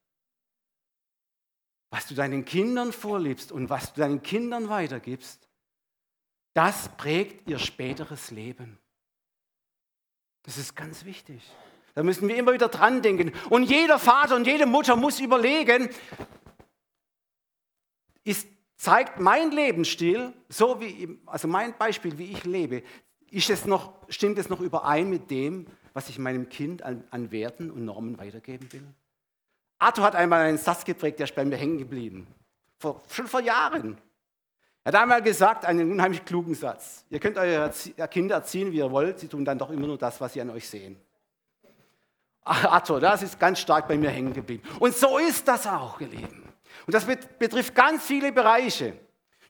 [1.90, 5.49] Was du deinen Kindern vorlebst und was du deinen Kindern weitergibst,
[6.55, 8.79] das prägt ihr späteres Leben.
[10.43, 11.43] Das ist ganz wichtig.
[11.94, 13.33] Da müssen wir immer wieder dran denken.
[13.48, 15.90] Und jeder Vater und jede Mutter muss überlegen,
[18.24, 22.83] ist, zeigt mein Lebensstil, so wie, also mein Beispiel, wie ich lebe,
[23.31, 27.31] ist es noch, stimmt es noch überein mit dem, was ich meinem Kind an, an
[27.33, 28.87] Werten und Normen weitergeben will?
[29.79, 32.26] Arthur hat einmal einen Satz geprägt, der ist bei mir hängen geblieben.
[32.79, 33.98] Vor, schon vor Jahren.
[34.85, 37.05] Er hat einmal gesagt, einen unheimlich klugen Satz.
[37.11, 37.70] Ihr könnt eure
[38.11, 40.50] Kinder erziehen, wie ihr wollt, sie tun dann doch immer nur das, was sie an
[40.50, 40.96] euch sehen.
[42.44, 44.62] Arthur, das ist ganz stark bei mir hängen geblieben.
[44.79, 46.09] Und so ist das auch, ihr.
[46.87, 48.94] Und das betrifft ganz viele Bereiche.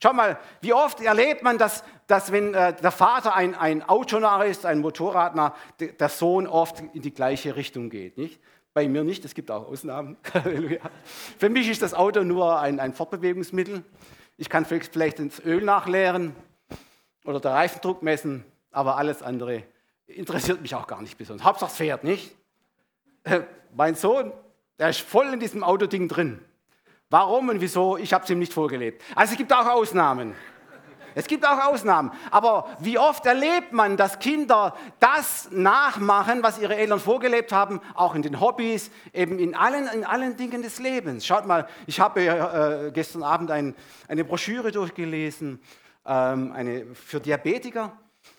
[0.03, 4.46] Schau mal, wie oft erlebt man, dass, dass wenn äh, der Vater ein, ein Autonarr
[4.46, 8.16] ist, ein Motorradner, der Sohn oft in die gleiche Richtung geht.
[8.16, 8.40] Nicht?
[8.72, 10.16] Bei mir nicht, es gibt auch Ausnahmen.
[11.38, 13.85] Für mich ist das Auto nur ein, ein Fortbewegungsmittel.
[14.38, 16.35] Ich kann vielleicht ins Öl nachleeren
[17.26, 19.64] oder den Reifendruck messen, aber alles andere
[20.07, 21.46] interessiert mich auch gar nicht besonders.
[21.46, 22.35] Hauptsache es fährt, nicht?
[23.74, 24.33] Mein Sohn,
[24.78, 26.40] der ist voll in diesem Autoding drin.
[27.11, 27.96] Warum und wieso?
[27.96, 29.02] Ich habe es ihm nicht vorgelebt.
[29.14, 30.35] Also es gibt auch Ausnahmen.
[31.14, 32.12] Es gibt auch Ausnahmen.
[32.30, 38.14] Aber wie oft erlebt man, dass Kinder das nachmachen, was ihre Eltern vorgelebt haben, auch
[38.14, 41.26] in den Hobbys, eben in allen, in allen Dingen des Lebens.
[41.26, 43.74] Schaut mal, ich habe äh, gestern Abend ein,
[44.09, 45.61] eine Broschüre durchgelesen,
[46.06, 47.92] ähm, eine, für Diabetiker.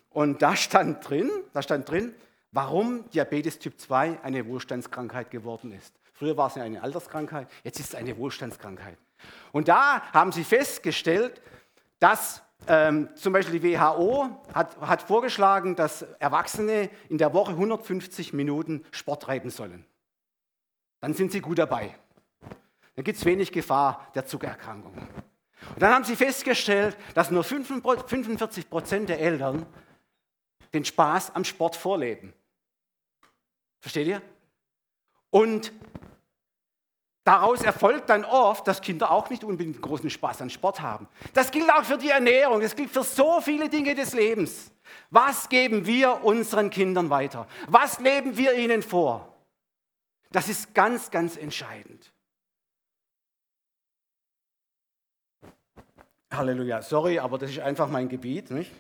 [0.10, 2.14] Und da stand drin, da stand drin,
[2.52, 5.94] warum Diabetes Typ 2 eine Wohlstandskrankheit geworden ist.
[6.14, 8.98] Früher war es ja eine Alterskrankheit, jetzt ist es eine Wohlstandskrankheit.
[9.52, 11.42] Und da haben sie festgestellt,
[12.00, 18.34] dass ähm, zum Beispiel die WHO hat, hat vorgeschlagen, dass Erwachsene in der Woche 150
[18.34, 19.86] Minuten Sport treiben sollen.
[21.00, 21.96] Dann sind sie gut dabei.
[22.96, 24.94] Dann gibt es wenig Gefahr der Zuckererkrankung.
[24.96, 29.66] Und dann haben sie festgestellt, dass nur 45 Prozent der Eltern
[30.74, 32.34] den Spaß am Sport vorleben.
[33.82, 34.22] Versteht ihr?
[35.30, 35.74] Und
[37.24, 41.08] Daraus erfolgt dann oft, dass Kinder auch nicht unbedingt großen Spaß an Sport haben.
[41.34, 44.72] Das gilt auch für die Ernährung, das gilt für so viele Dinge des Lebens.
[45.12, 47.48] Was geben wir unseren Kindern weiter?
[47.68, 49.38] Was leben wir ihnen vor?
[50.32, 52.12] Das ist ganz, ganz entscheidend.
[56.32, 58.50] Halleluja, sorry, aber das ist einfach mein Gebiet.
[58.50, 58.72] Nicht?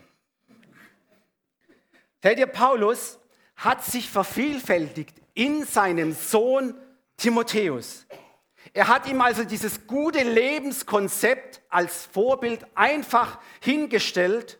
[2.23, 3.19] Seht ihr, Paulus
[3.61, 6.73] hat sich vervielfältigt in seinem Sohn
[7.15, 8.07] Timotheus.
[8.73, 14.59] Er hat ihm also dieses gute Lebenskonzept als Vorbild einfach hingestellt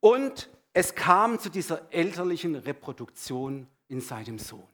[0.00, 4.66] und es kam zu dieser elterlichen Reproduktion in seinem Sohn.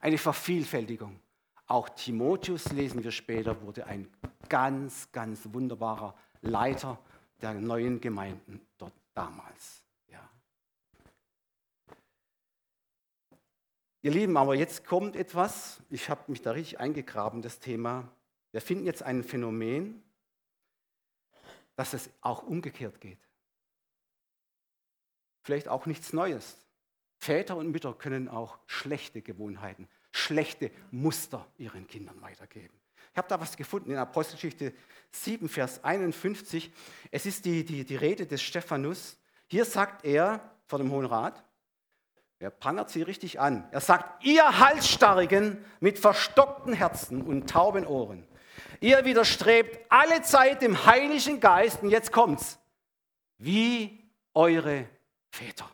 [0.00, 1.18] Eine Vervielfältigung.
[1.66, 4.08] Auch Timotheus, lesen wir später, wurde ein
[4.48, 7.00] ganz, ganz wunderbarer Leiter
[7.42, 9.85] der neuen Gemeinden dort damals.
[14.06, 18.08] Ihr Lieben, aber jetzt kommt etwas, ich habe mich da richtig eingegraben, das Thema.
[18.52, 20.00] Wir finden jetzt ein Phänomen,
[21.74, 23.18] dass es auch umgekehrt geht.
[25.42, 26.56] Vielleicht auch nichts Neues.
[27.18, 32.78] Väter und Mütter können auch schlechte Gewohnheiten, schlechte Muster ihren Kindern weitergeben.
[33.10, 34.72] Ich habe da was gefunden in Apostelgeschichte
[35.10, 36.72] 7, Vers 51.
[37.10, 39.18] Es ist die, die, die Rede des Stephanus.
[39.48, 41.42] Hier sagt er vor dem Hohen Rat,
[42.38, 43.66] er prangert sie richtig an.
[43.70, 48.26] Er sagt, ihr Halsstarrigen mit verstockten Herzen und tauben Ohren,
[48.80, 52.58] ihr widerstrebt alle Zeit dem Heiligen Geist, und jetzt kommt's,
[53.38, 54.86] wie eure
[55.30, 55.68] Väter.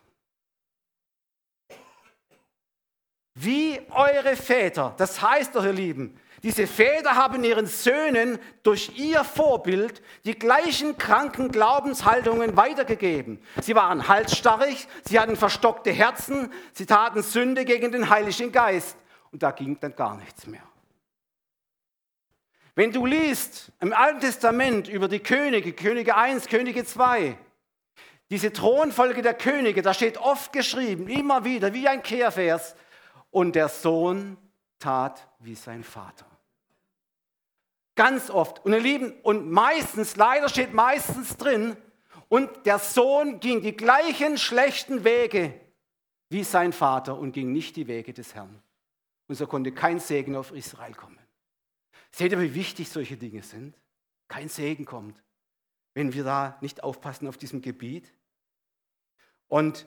[3.35, 4.94] Wie eure Väter.
[4.98, 10.98] Das heißt doch, ihr Lieben, diese Väter haben ihren Söhnen durch ihr Vorbild die gleichen
[10.98, 13.40] kranken Glaubenshaltungen weitergegeben.
[13.62, 18.96] Sie waren halsstarrig, sie hatten verstockte Herzen, sie taten Sünde gegen den Heiligen Geist.
[19.31, 20.62] Und da ging dann gar nichts mehr.
[22.74, 27.37] Wenn du liest im Alten Testament über die Könige, Könige 1, Könige 2,
[28.31, 32.74] diese Thronfolge der Könige, da steht oft geschrieben, immer wieder, wie ein Kehrvers,
[33.31, 34.37] und der Sohn
[34.78, 36.32] tat wie sein Vater.
[37.94, 38.64] Ganz oft.
[38.64, 41.76] Und ihr Lieben, und meistens, leider steht meistens drin,
[42.28, 45.61] und der Sohn ging die gleichen schlechten Wege
[46.31, 48.62] wie sein Vater und ging nicht die Wege des Herrn.
[49.28, 51.18] Und so konnte kein Segen auf Israel kommen.
[52.11, 53.78] Seht ihr, wie wichtig solche Dinge sind?
[54.28, 55.22] Kein Segen kommt,
[55.92, 58.14] wenn wir da nicht aufpassen auf diesem Gebiet.
[59.48, 59.87] Und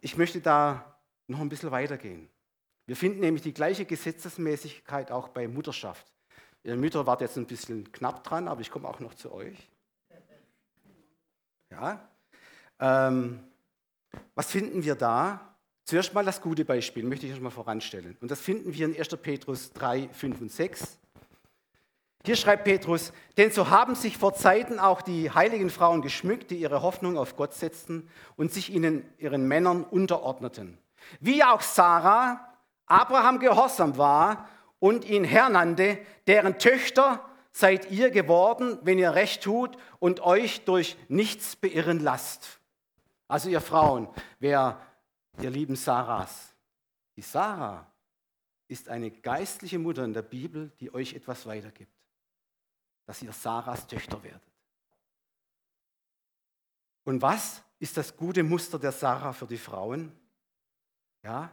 [0.00, 2.30] ich möchte da noch ein bisschen weitergehen.
[2.86, 6.10] Wir finden nämlich die gleiche Gesetzesmäßigkeit auch bei Mutterschaft.
[6.62, 9.70] Ihr Mütter wart jetzt ein bisschen knapp dran, aber ich komme auch noch zu euch.
[11.70, 12.08] Ja.
[12.78, 13.40] Ähm,
[14.34, 15.56] was finden wir da?
[15.84, 18.16] Zuerst mal das gute Beispiel, möchte ich euch mal voranstellen.
[18.20, 19.08] Und das finden wir in 1.
[19.16, 20.98] Petrus 3, 5 und 6.
[22.24, 26.60] Hier schreibt Petrus, denn so haben sich vor Zeiten auch die heiligen Frauen geschmückt, die
[26.60, 30.76] ihre Hoffnung auf Gott setzten und sich ihnen, ihren Männern unterordneten.
[31.20, 32.46] Wie auch Sarah
[32.84, 34.48] Abraham gehorsam war
[34.80, 40.64] und ihn Herr nannte, deren Töchter seid ihr geworden, wenn ihr recht tut und euch
[40.64, 42.58] durch nichts beirren lasst.
[43.28, 44.08] Also ihr Frauen,
[44.40, 44.80] wer
[45.40, 46.54] ihr lieben Sarahs,
[47.14, 47.86] die Sarah
[48.66, 51.92] ist eine geistliche Mutter in der Bibel, die euch etwas weitergibt,
[53.04, 54.42] dass ihr Sarahs Töchter werdet.
[57.04, 60.12] Und was ist das gute Muster der Sarah für die Frauen?
[61.22, 61.50] Ja,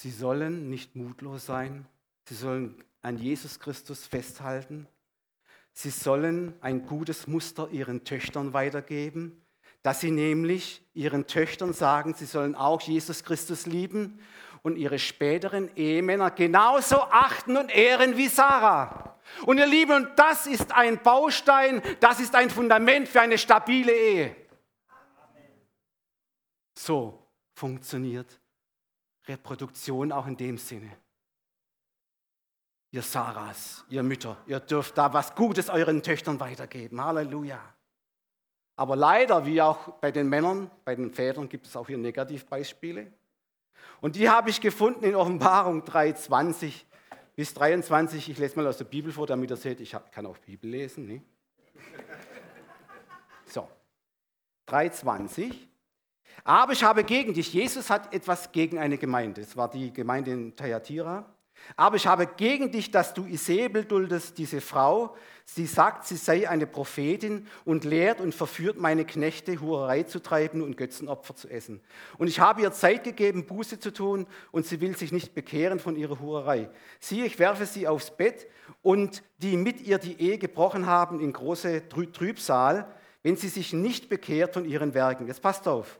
[0.00, 1.84] Sie sollen nicht mutlos sein.
[2.28, 4.86] Sie sollen an Jesus Christus festhalten.
[5.72, 9.44] Sie sollen ein gutes Muster ihren Töchtern weitergeben,
[9.82, 14.20] dass sie nämlich ihren Töchtern sagen, sie sollen auch Jesus Christus lieben
[14.62, 19.18] und ihre späteren Ehemänner genauso achten und ehren wie Sarah.
[19.46, 24.36] Und ihr Lieben, das ist ein Baustein, das ist ein Fundament für eine stabile Ehe.
[26.76, 28.38] So funktioniert
[29.28, 30.90] Reproduktion auch in dem Sinne.
[32.90, 37.04] Ihr Sarahs, ihr Mütter, ihr dürft da was Gutes euren Töchtern weitergeben.
[37.04, 37.60] Halleluja.
[38.76, 43.12] Aber leider, wie auch bei den Männern, bei den Vätern gibt es auch hier Negativbeispiele.
[44.00, 46.84] Und die habe ich gefunden in Offenbarung 3,20
[47.34, 48.30] bis 23.
[48.30, 51.06] Ich lese mal aus der Bibel vor, damit ihr seht, ich kann auch Bibel lesen.
[51.06, 51.22] Ne?
[53.46, 53.68] So,
[54.68, 55.54] 3,20.
[56.44, 60.32] Aber ich habe gegen dich, Jesus hat etwas gegen eine Gemeinde, es war die Gemeinde
[60.32, 61.26] in Thyatira.
[61.76, 65.16] Aber ich habe gegen dich, dass du Isabel duldest, diese Frau.
[65.44, 70.62] Sie sagt, sie sei eine Prophetin und lehrt und verführt meine Knechte, Hurerei zu treiben
[70.62, 71.80] und Götzenopfer zu essen.
[72.18, 75.78] Und ich habe ihr Zeit gegeben, Buße zu tun, und sie will sich nicht bekehren
[75.78, 76.70] von ihrer Hurerei.
[77.00, 78.46] Siehe, ich werfe sie aufs Bett,
[78.82, 84.08] und die mit ihr die Ehe gebrochen haben, in große Trübsal, wenn sie sich nicht
[84.08, 85.26] bekehrt von ihren Werken.
[85.26, 85.98] Jetzt passt auf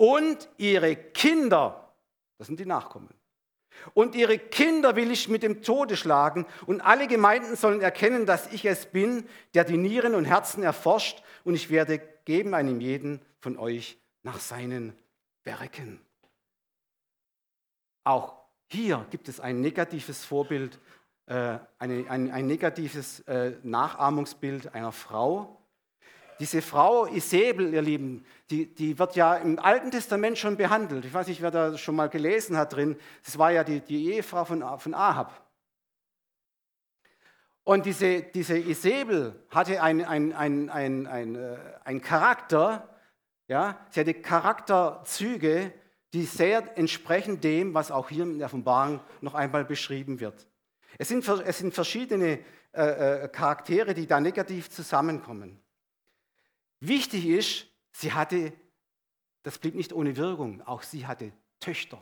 [0.00, 1.92] und ihre Kinder,
[2.38, 3.10] das sind die Nachkommen,
[3.92, 8.50] und ihre Kinder will ich mit dem Tode schlagen, und alle Gemeinden sollen erkennen, dass
[8.50, 13.20] ich es bin, der die Nieren und Herzen erforscht, und ich werde geben einem jeden
[13.40, 14.96] von euch nach seinen
[15.44, 16.00] Werken.
[18.02, 20.78] Auch hier gibt es ein negatives Vorbild,
[21.26, 25.59] äh, ein, ein, ein negatives äh, Nachahmungsbild einer Frau,
[26.40, 31.04] diese Frau Isabel, ihr Lieben, die, die wird ja im Alten Testament schon behandelt.
[31.04, 32.96] Ich weiß nicht, wer da schon mal gelesen hat drin.
[33.24, 35.46] Das war ja die, die Ehefrau von, von Ahab.
[37.62, 42.88] Und diese, diese Isabel hatte einen ein, ein, ein, ein, äh, ein Charakter,
[43.46, 45.72] ja, sie hatte Charakterzüge,
[46.12, 50.48] die sehr entsprechen dem, was auch hier in der Offenbarung noch einmal beschrieben wird.
[50.98, 52.40] Es sind, es sind verschiedene
[52.72, 55.60] äh, äh, Charaktere, die da negativ zusammenkommen.
[56.80, 58.52] Wichtig ist, sie hatte
[59.42, 60.62] das blieb nicht ohne Wirkung.
[60.62, 62.00] Auch sie hatte Töchter.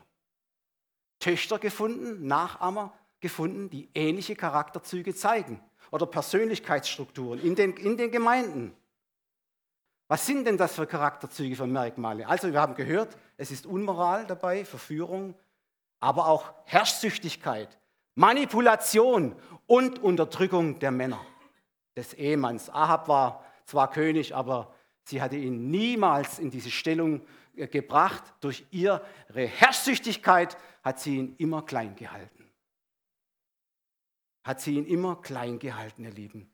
[1.19, 5.61] Töchter gefunden, Nachahmer gefunden, die ähnliche Charakterzüge zeigen
[5.91, 8.77] oder Persönlichkeitsstrukturen in den, in den Gemeinden.
[10.07, 12.27] Was sind denn das für Charakterzüge, für Merkmale?
[12.27, 15.35] Also wir haben gehört, es ist Unmoral dabei, Verführung,
[16.01, 17.77] aber auch Herrschsüchtigkeit,
[18.15, 19.35] Manipulation
[19.67, 21.21] und Unterdrückung der Männer,
[21.97, 22.71] des Ehemanns.
[22.71, 27.21] Ahab war zwar König, aber sie hatte ihn niemals in diese Stellung
[27.55, 28.25] äh, gebracht.
[28.41, 29.03] Durch ihre
[29.35, 32.51] Herrschsüchtigkeit hat sie ihn immer klein gehalten.
[34.43, 36.51] Hat sie ihn immer klein gehalten, ihr Lieben.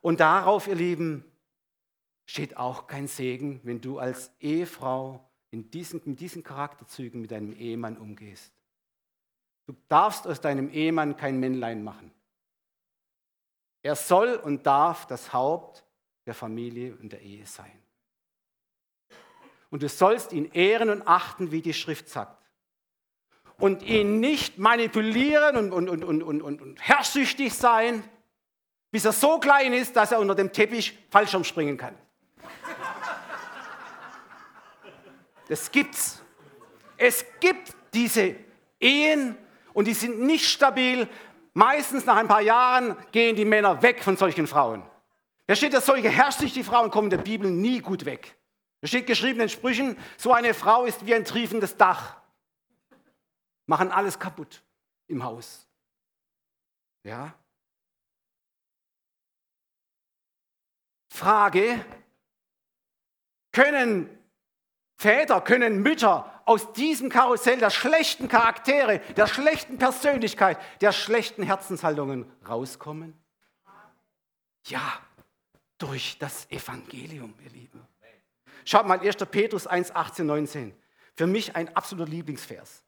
[0.00, 1.24] Und darauf, ihr Lieben,
[2.26, 7.52] steht auch kein Segen, wenn du als Ehefrau in diesen, in diesen Charakterzügen mit deinem
[7.52, 8.52] Ehemann umgehst.
[9.66, 12.12] Du darfst aus deinem Ehemann kein Männlein machen.
[13.82, 15.84] Er soll und darf das Haupt
[16.30, 17.82] der Familie und der Ehe sein.
[19.68, 22.40] Und du sollst ihn ehren und achten, wie die Schrift sagt.
[23.58, 28.04] Und ihn nicht manipulieren und, und, und, und, und, und, und herrschsüchtig sein,
[28.92, 31.96] bis er so klein ist, dass er unter dem Teppich Fallschirm springen kann.
[35.48, 36.22] Das gibt's.
[36.96, 38.36] Es gibt diese
[38.78, 39.36] Ehen
[39.72, 41.08] und die sind nicht stabil.
[41.54, 44.84] Meistens nach ein paar Jahren gehen die Männer weg von solchen Frauen.
[45.50, 48.36] Da steht, dass solche herrschsüchtige Frauen kommen der Bibel nie gut weg.
[48.82, 52.20] Da steht geschrieben in Sprüchen, so eine Frau ist wie ein triefendes Dach.
[53.66, 54.62] Machen alles kaputt
[55.08, 55.66] im Haus.
[57.02, 57.34] Ja?
[61.12, 61.84] Frage,
[63.50, 64.08] können
[64.98, 72.30] Väter, können Mütter aus diesem Karussell der schlechten Charaktere, der schlechten Persönlichkeit, der schlechten Herzenshaltungen
[72.48, 73.20] rauskommen?
[74.66, 75.00] Ja,
[75.80, 77.80] durch das Evangelium, ihr Lieben.
[78.64, 79.16] Schaut mal, 1.
[79.30, 80.74] Petrus 1, 18, 19.
[81.16, 82.84] Für mich ein absoluter Lieblingsvers.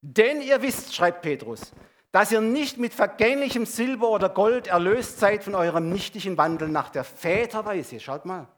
[0.00, 1.72] Denn ihr wisst, schreibt Petrus,
[2.12, 6.90] dass ihr nicht mit vergänglichem Silber oder Gold erlöst seid von eurem nichtigen Wandel nach
[6.90, 7.98] der Väterweise.
[7.98, 8.48] Schaut mal.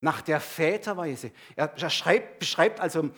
[0.00, 1.32] Nach der Väterweise.
[1.56, 3.10] Er schreibt, beschreibt also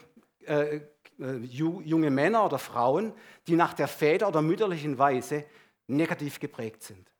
[0.47, 0.81] äh,
[1.21, 3.13] äh, junge Männer oder Frauen,
[3.47, 5.45] die nach der Väter- oder mütterlichen Weise
[5.87, 7.11] negativ geprägt sind.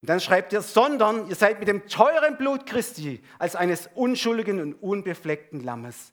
[0.00, 4.60] Und dann schreibt er, sondern ihr seid mit dem teuren Blut Christi als eines unschuldigen
[4.60, 6.12] und unbefleckten Lammes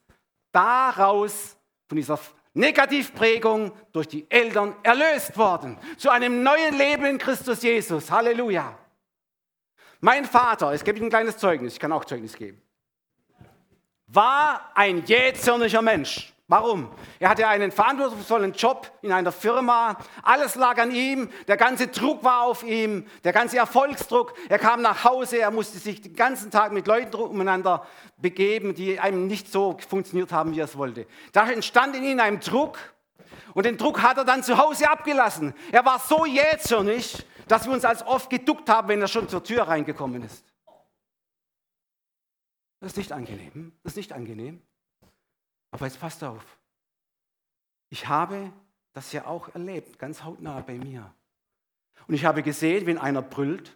[0.52, 1.58] daraus,
[1.88, 2.20] von dieser
[2.54, 5.78] Negativprägung durch die Eltern erlöst worden.
[5.98, 8.10] Zu einem neuen Leben in Christus Jesus.
[8.10, 8.78] Halleluja.
[10.00, 12.62] Mein Vater, es gibt ein kleines Zeugnis, ich kann auch Zeugnis geben,
[14.08, 16.35] war ein jähzorniger Mensch.
[16.48, 16.92] Warum?
[17.20, 19.98] Er hatte einen verantwortungsvollen Job in einer Firma.
[20.22, 21.30] Alles lag an ihm.
[21.48, 23.08] Der ganze Druck war auf ihm.
[23.24, 24.36] Der ganze Erfolgsdruck.
[24.48, 25.40] Er kam nach Hause.
[25.40, 27.88] Er musste sich den ganzen Tag mit Leuten umeinander
[28.18, 31.08] begeben, die einem nicht so funktioniert haben, wie er es wollte.
[31.32, 32.78] Da entstand in ihm ein Druck.
[33.56, 35.56] Und den Druck hat er dann zu Hause abgelassen.
[35.72, 39.44] Er war so jähzornig, dass wir uns als oft geduckt haben, wenn er schon zur
[39.44, 40.46] Tür reingekommen ist.
[42.82, 43.72] Das ist nicht angenehm.
[43.82, 44.62] Das ist nicht angenehm.
[45.76, 46.58] Aber jetzt passt auf.
[47.90, 48.54] Ich habe
[48.94, 51.14] das ja auch erlebt, ganz hautnah bei mir.
[52.08, 53.76] Und ich habe gesehen, wenn einer brüllt,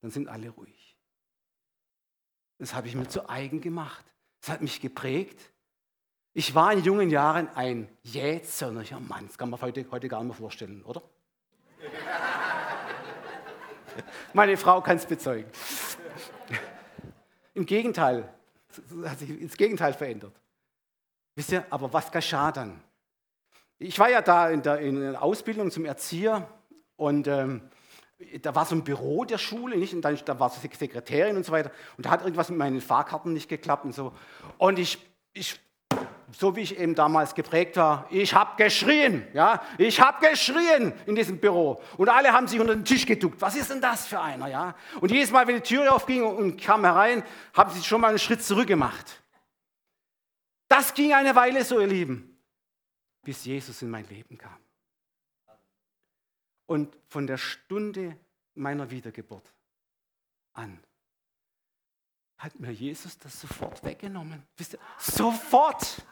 [0.00, 0.96] dann sind alle ruhig.
[2.58, 4.04] Das habe ich mir zu eigen gemacht.
[4.40, 5.40] Das hat mich geprägt.
[6.34, 9.26] Ich war in jungen Jahren ein jähzorniger Mann.
[9.26, 11.02] Das kann man heute, heute gar nicht mehr vorstellen, oder?
[14.34, 15.50] Meine Frau kann es bezeugen.
[17.54, 18.32] Im Gegenteil,
[19.04, 20.40] hat sich ins Gegenteil verändert.
[21.38, 22.80] Wisst ihr, aber was geschah dann?
[23.78, 26.48] Ich war ja da in der, in der Ausbildung zum Erzieher
[26.96, 27.62] und ähm,
[28.42, 29.94] da war so ein Büro der Schule, nicht?
[29.94, 31.70] Und dann, da war so Sekretärin und so weiter.
[31.96, 34.12] Und da hat irgendwas mit meinen Fahrkarten nicht geklappt und so.
[34.56, 34.98] Und ich,
[35.32, 35.60] ich
[36.36, 41.14] so wie ich eben damals geprägt war, ich habe geschrien, ja, ich habe geschrien in
[41.14, 43.40] diesem Büro und alle haben sich unter den Tisch geduckt.
[43.40, 44.74] Was ist denn das für einer, ja?
[45.00, 47.22] Und jedes Mal, wenn die Tür aufging und kam herein,
[47.54, 49.22] haben sie schon mal einen Schritt zurück gemacht.
[50.78, 52.38] Das ging eine Weile so, ihr Lieben,
[53.24, 54.56] bis Jesus in mein Leben kam.
[56.66, 58.16] Und von der Stunde
[58.54, 59.42] meiner Wiedergeburt
[60.52, 60.78] an
[62.36, 64.46] hat mir Jesus das sofort weggenommen.
[64.56, 64.78] Wisst ihr?
[64.98, 66.06] Sofort!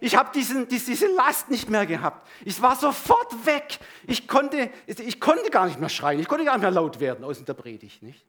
[0.00, 2.26] Ich habe diese Last nicht mehr gehabt.
[2.46, 3.80] Ich war sofort weg.
[4.06, 6.20] Ich konnte, ich konnte gar nicht mehr schreien.
[6.20, 8.02] Ich konnte gar nicht mehr laut werden aus der Predigt.
[8.02, 8.24] Nicht?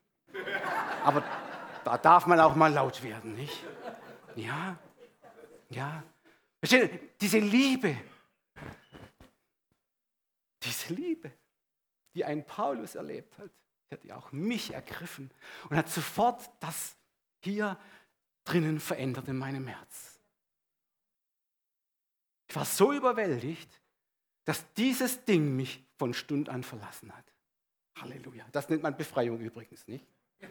[1.05, 1.23] Aber
[1.85, 3.35] da darf man auch mal laut werden.
[3.35, 3.63] Nicht?
[4.35, 4.77] Ja,
[5.70, 6.03] ja.
[7.22, 7.97] Diese Liebe,
[10.61, 11.32] diese Liebe,
[12.13, 13.49] die ein Paulus erlebt hat,
[13.91, 15.32] hat ja auch mich ergriffen
[15.70, 16.95] und hat sofort das
[17.43, 17.78] hier
[18.43, 20.20] drinnen verändert in meinem Herz.
[22.47, 23.82] Ich war so überwältigt,
[24.43, 27.26] dass dieses Ding mich von Stund an verlassen hat.
[27.97, 28.45] Halleluja.
[28.51, 30.05] Das nennt man Befreiung übrigens, nicht?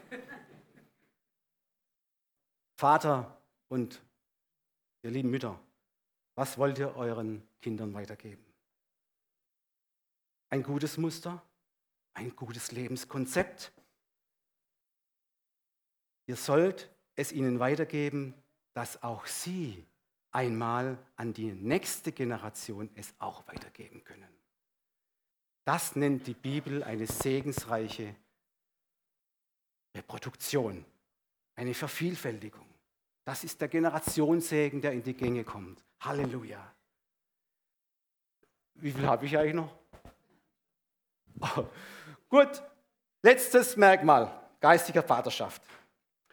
[2.77, 4.01] Vater und
[5.01, 5.59] ihr lieben Mütter,
[6.35, 8.43] was wollt ihr euren Kindern weitergeben?
[10.49, 11.43] Ein gutes Muster,
[12.13, 13.71] ein gutes Lebenskonzept.
[16.27, 18.33] Ihr sollt es ihnen weitergeben,
[18.73, 19.85] dass auch sie
[20.31, 24.29] einmal an die nächste Generation es auch weitergeben können.
[25.65, 28.15] Das nennt die Bibel eine segensreiche
[29.95, 30.85] Reproduktion,
[31.55, 32.65] eine Vervielfältigung.
[33.29, 35.83] Das ist der Generationssegen, der in die Gänge kommt.
[35.99, 36.73] Halleluja.
[38.73, 39.75] Wie viel habe ich eigentlich noch?
[41.39, 41.65] Oh,
[42.29, 42.63] gut,
[43.21, 45.61] letztes Merkmal geistiger Vaterschaft.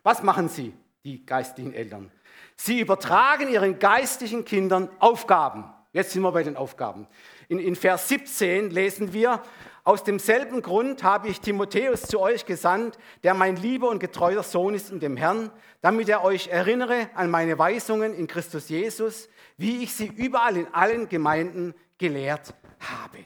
[0.05, 0.72] Was machen sie,
[1.05, 2.11] die geistigen Eltern?
[2.57, 5.70] Sie übertragen ihren geistlichen Kindern Aufgaben.
[5.92, 7.07] Jetzt sind wir bei den Aufgaben.
[7.49, 9.42] In, in Vers 17 lesen wir,
[9.87, 14.74] aus demselben Grund habe ich Timotheus zu euch gesandt, der mein lieber und getreuer Sohn
[14.74, 19.84] ist in dem Herrn, damit er euch erinnere an meine Weisungen in Christus Jesus, wie
[19.84, 23.18] ich sie überall in allen Gemeinden gelehrt habe.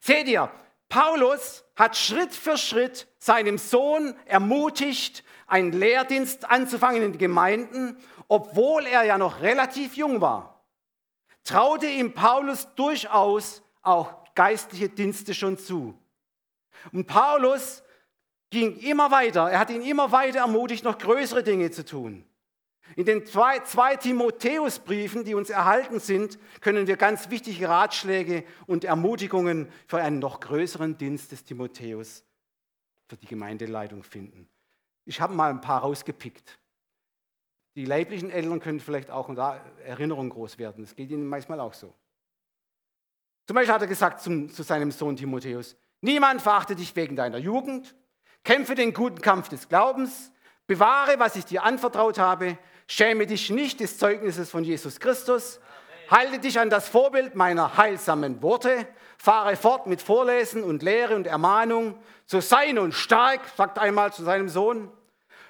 [0.00, 0.50] Seht ihr,
[0.88, 8.84] Paulus hat Schritt für Schritt seinem Sohn ermutigt, einen Lehrdienst anzufangen in den Gemeinden, obwohl
[8.86, 10.64] er ja noch relativ jung war.
[11.44, 15.98] Traute ihm Paulus durchaus auch geistliche Dienste schon zu.
[16.92, 17.82] Und Paulus
[18.50, 22.24] ging immer weiter, er hat ihn immer weiter ermutigt, noch größere Dinge zu tun.
[22.96, 28.84] In den zwei, zwei Timotheusbriefen, die uns erhalten sind, können wir ganz wichtige Ratschläge und
[28.84, 32.24] Ermutigungen für einen noch größeren Dienst des Timotheus
[33.08, 34.48] für die Gemeindeleitung finden.
[35.06, 36.58] Ich habe mal ein paar rausgepickt.
[37.74, 40.84] Die leiblichen Eltern können vielleicht auch in Erinnerung groß werden.
[40.84, 41.92] Das geht ihnen manchmal auch so.
[43.46, 47.38] Zum Beispiel hat er gesagt zum, zu seinem Sohn Timotheus, niemand verachte dich wegen deiner
[47.38, 47.94] Jugend,
[48.42, 50.32] kämpfe den guten Kampf des Glaubens,
[50.66, 55.60] bewahre, was ich dir anvertraut habe, schäme dich nicht des Zeugnisses von Jesus Christus,
[56.10, 58.86] halte dich an das Vorbild meiner heilsamen Worte,
[59.18, 64.24] fahre fort mit Vorlesen und Lehre und Ermahnung, so sei nun stark, sagt einmal zu
[64.24, 64.90] seinem Sohn,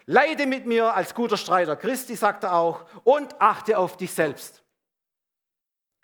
[0.06, 4.63] leide mit mir als guter Streiter Christi, sagt er auch, und achte auf dich selbst.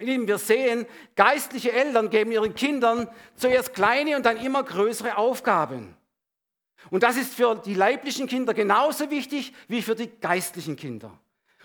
[0.01, 0.87] Lieben, wir sehen,
[1.17, 5.97] geistliche Eltern geben ihren Kindern zuerst kleine und dann immer größere Aufgaben.
[6.91, 11.13] Und das ist für die leiblichen Kinder genauso wichtig wie für die geistlichen Kinder.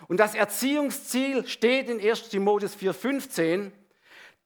[0.08, 3.70] Und das Erziehungsziel steht in 1 Timotheus 4,15.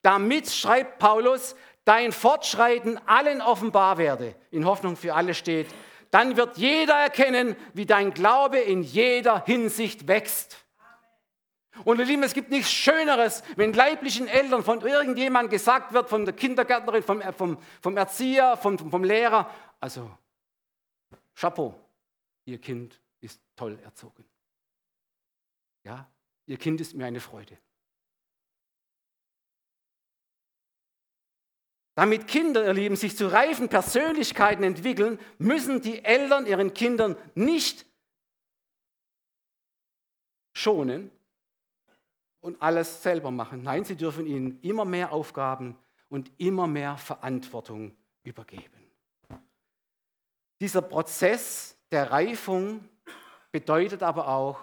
[0.03, 4.37] Damit schreibt Paulus, dein Fortschreiten allen offenbar werde.
[4.51, 5.67] In Hoffnung für alle steht.
[6.11, 10.65] Dann wird jeder erkennen, wie dein Glaube in jeder Hinsicht wächst.
[11.85, 16.25] Und ihr Lieben, es gibt nichts Schöneres, wenn leiblichen Eltern von irgendjemandem gesagt wird, von
[16.25, 19.51] der Kindergärtnerin, vom, vom, vom Erzieher, vom, vom Lehrer,
[19.81, 20.11] also
[21.35, 21.75] Chapeau,
[22.45, 24.25] ihr Kind ist toll erzogen.
[25.85, 26.11] Ja,
[26.47, 27.57] ihr Kind ist mir eine Freude.
[31.95, 37.85] Damit Kinder, ihr Lieben, sich zu reifen Persönlichkeiten entwickeln, müssen die Eltern ihren Kindern nicht
[40.55, 41.11] schonen,
[42.41, 43.63] und alles selber machen.
[43.63, 45.77] Nein, sie dürfen ihnen immer mehr Aufgaben
[46.09, 48.81] und immer mehr Verantwortung übergeben.
[50.61, 52.89] Dieser Prozess der Reifung
[53.51, 54.59] bedeutet aber auch,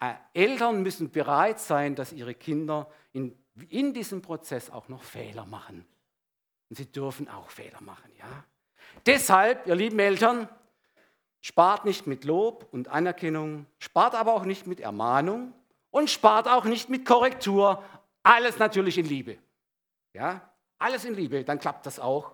[0.00, 3.38] äh, Eltern müssen bereit sein, dass ihre Kinder in,
[3.68, 5.84] in diesem Prozess auch noch Fehler machen.
[6.70, 8.44] Und sie dürfen auch Fehler machen, ja.
[9.06, 10.48] Deshalb, ihr lieben Eltern,
[11.40, 15.52] spart nicht mit Lob und Anerkennung, spart aber auch nicht mit Ermahnung,
[15.90, 17.82] und spart auch nicht mit Korrektur.
[18.22, 19.38] Alles natürlich in Liebe.
[20.12, 22.32] Ja, alles in Liebe, dann klappt das auch.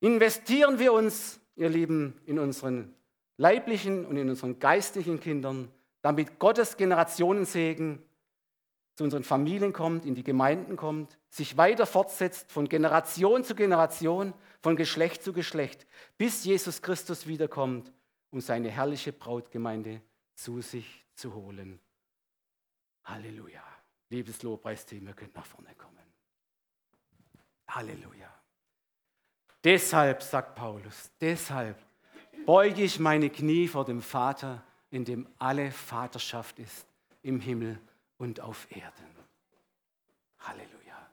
[0.00, 2.94] Investieren wir uns, ihr Lieben, in unseren
[3.36, 5.70] leiblichen und in unseren geistlichen Kindern,
[6.02, 8.02] damit Gottes Generationensegen
[8.94, 14.34] zu unseren Familien kommt, in die Gemeinden kommt, sich weiter fortsetzt von Generation zu Generation,
[14.60, 15.86] von Geschlecht zu Geschlecht,
[16.18, 17.92] bis Jesus Christus wiederkommt,
[18.30, 20.02] um seine herrliche Brautgemeinde
[20.34, 21.80] zu sich zu holen.
[23.04, 23.62] Halleluja.
[24.10, 25.98] Liebes Lobpreisteam, ihr könnt nach vorne kommen.
[27.68, 28.32] Halleluja.
[29.64, 31.78] Deshalb, sagt Paulus, deshalb
[32.44, 36.86] beuge ich meine Knie vor dem Vater, in dem alle Vaterschaft ist,
[37.22, 37.80] im Himmel
[38.18, 39.06] und auf Erden.
[40.40, 41.10] Halleluja.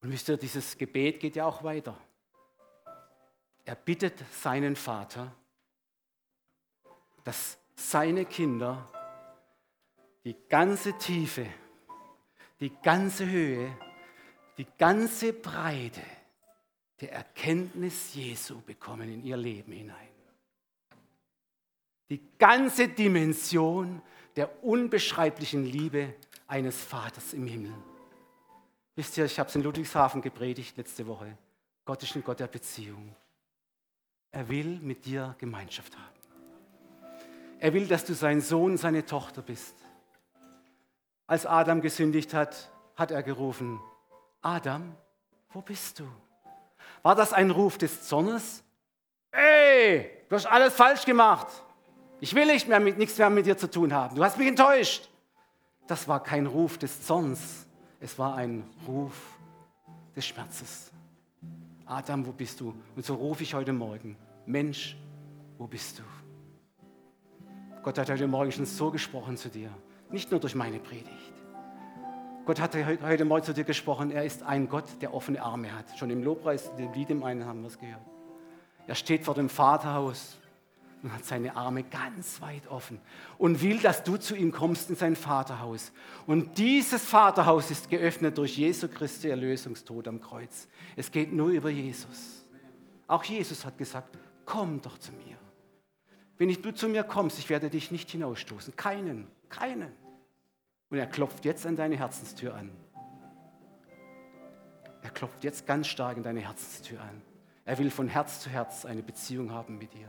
[0.00, 1.96] Und wisst ihr, dieses Gebet geht ja auch weiter.
[3.64, 5.34] Er bittet seinen Vater,
[7.24, 8.90] dass seine Kinder
[10.24, 11.46] die ganze Tiefe,
[12.58, 13.76] die ganze Höhe,
[14.58, 16.02] die ganze Breite
[17.00, 20.08] der Erkenntnis Jesu bekommen in ihr Leben hinein.
[22.08, 24.00] Die ganze Dimension
[24.34, 26.14] der unbeschreiblichen Liebe
[26.46, 27.74] eines Vaters im Himmel.
[28.94, 31.36] Wisst ihr, ich habe es in Ludwigshafen gepredigt letzte Woche.
[31.84, 33.14] Gott ist ein Gott der Beziehung.
[34.30, 36.15] Er will mit dir Gemeinschaft haben.
[37.58, 39.74] Er will, dass du sein Sohn, seine Tochter bist.
[41.26, 43.80] Als Adam gesündigt hat, hat er gerufen,
[44.42, 44.94] Adam,
[45.52, 46.04] wo bist du?
[47.02, 48.62] War das ein Ruf des Zornes?
[49.32, 51.48] Ey, du hast alles falsch gemacht.
[52.20, 54.16] Ich will nicht mehr mit, nichts mehr mit dir zu tun haben.
[54.16, 55.08] Du hast mich enttäuscht.
[55.86, 57.66] Das war kein Ruf des Zorns.
[58.00, 59.14] Es war ein Ruf
[60.14, 60.90] des Schmerzes.
[61.84, 62.74] Adam, wo bist du?
[62.96, 64.96] Und so rufe ich heute Morgen, Mensch,
[65.58, 66.02] wo bist du?
[67.86, 69.70] Gott hat heute Morgen schon so gesprochen zu dir,
[70.10, 71.32] nicht nur durch meine Predigt.
[72.44, 75.96] Gott hat heute Morgen zu dir gesprochen, er ist ein Gott, der offene Arme hat.
[75.96, 78.00] Schon im Lobpreis, dem Lied im einen haben wir es gehört.
[78.88, 80.36] Er steht vor dem Vaterhaus
[81.04, 82.98] und hat seine Arme ganz weit offen
[83.38, 85.92] und will, dass du zu ihm kommst in sein Vaterhaus.
[86.26, 90.66] Und dieses Vaterhaus ist geöffnet durch Jesu Christi Erlösungstod am Kreuz.
[90.96, 92.44] Es geht nur über Jesus.
[93.06, 95.36] Auch Jesus hat gesagt, komm doch zu mir.
[96.38, 98.76] Wenn du zu mir kommst, ich werde dich nicht hinausstoßen.
[98.76, 99.92] Keinen, keinen.
[100.90, 102.70] Und er klopft jetzt an deine Herzenstür an.
[105.02, 107.22] Er klopft jetzt ganz stark an deine Herzenstür an.
[107.64, 110.08] Er will von Herz zu Herz eine Beziehung haben mit dir.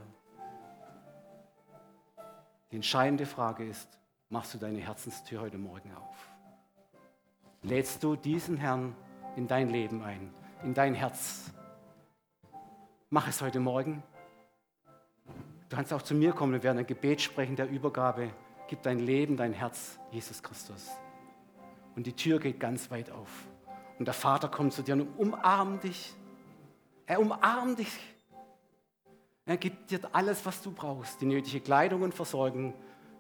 [2.72, 3.98] Die entscheidende Frage ist,
[4.30, 6.30] machst du deine Herzenstür heute Morgen auf?
[7.64, 8.96] Lädst du diesen Herrn
[9.36, 11.52] in dein Leben ein, in dein Herz?
[13.10, 14.04] Mach es heute Morgen.
[15.70, 18.30] Du kannst auch zu mir kommen, wir werden ein Gebet sprechen der Übergabe.
[18.68, 20.90] Gib dein Leben, dein Herz Jesus Christus.
[21.96, 23.30] Und die Tür geht ganz weit auf.
[24.00, 26.14] Und der Vater kommt zu dir und umarmt dich.
[27.06, 28.00] Er umarmt dich
[29.48, 32.74] er gibt dir alles, was du brauchst, die nötige Kleidung und Versorgung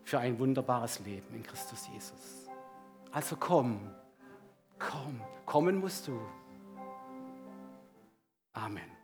[0.03, 2.49] für ein wunderbares Leben in Christus Jesus.
[3.13, 3.79] Also komm,
[4.77, 6.19] komm, kommen musst du.
[8.51, 8.96] Amen.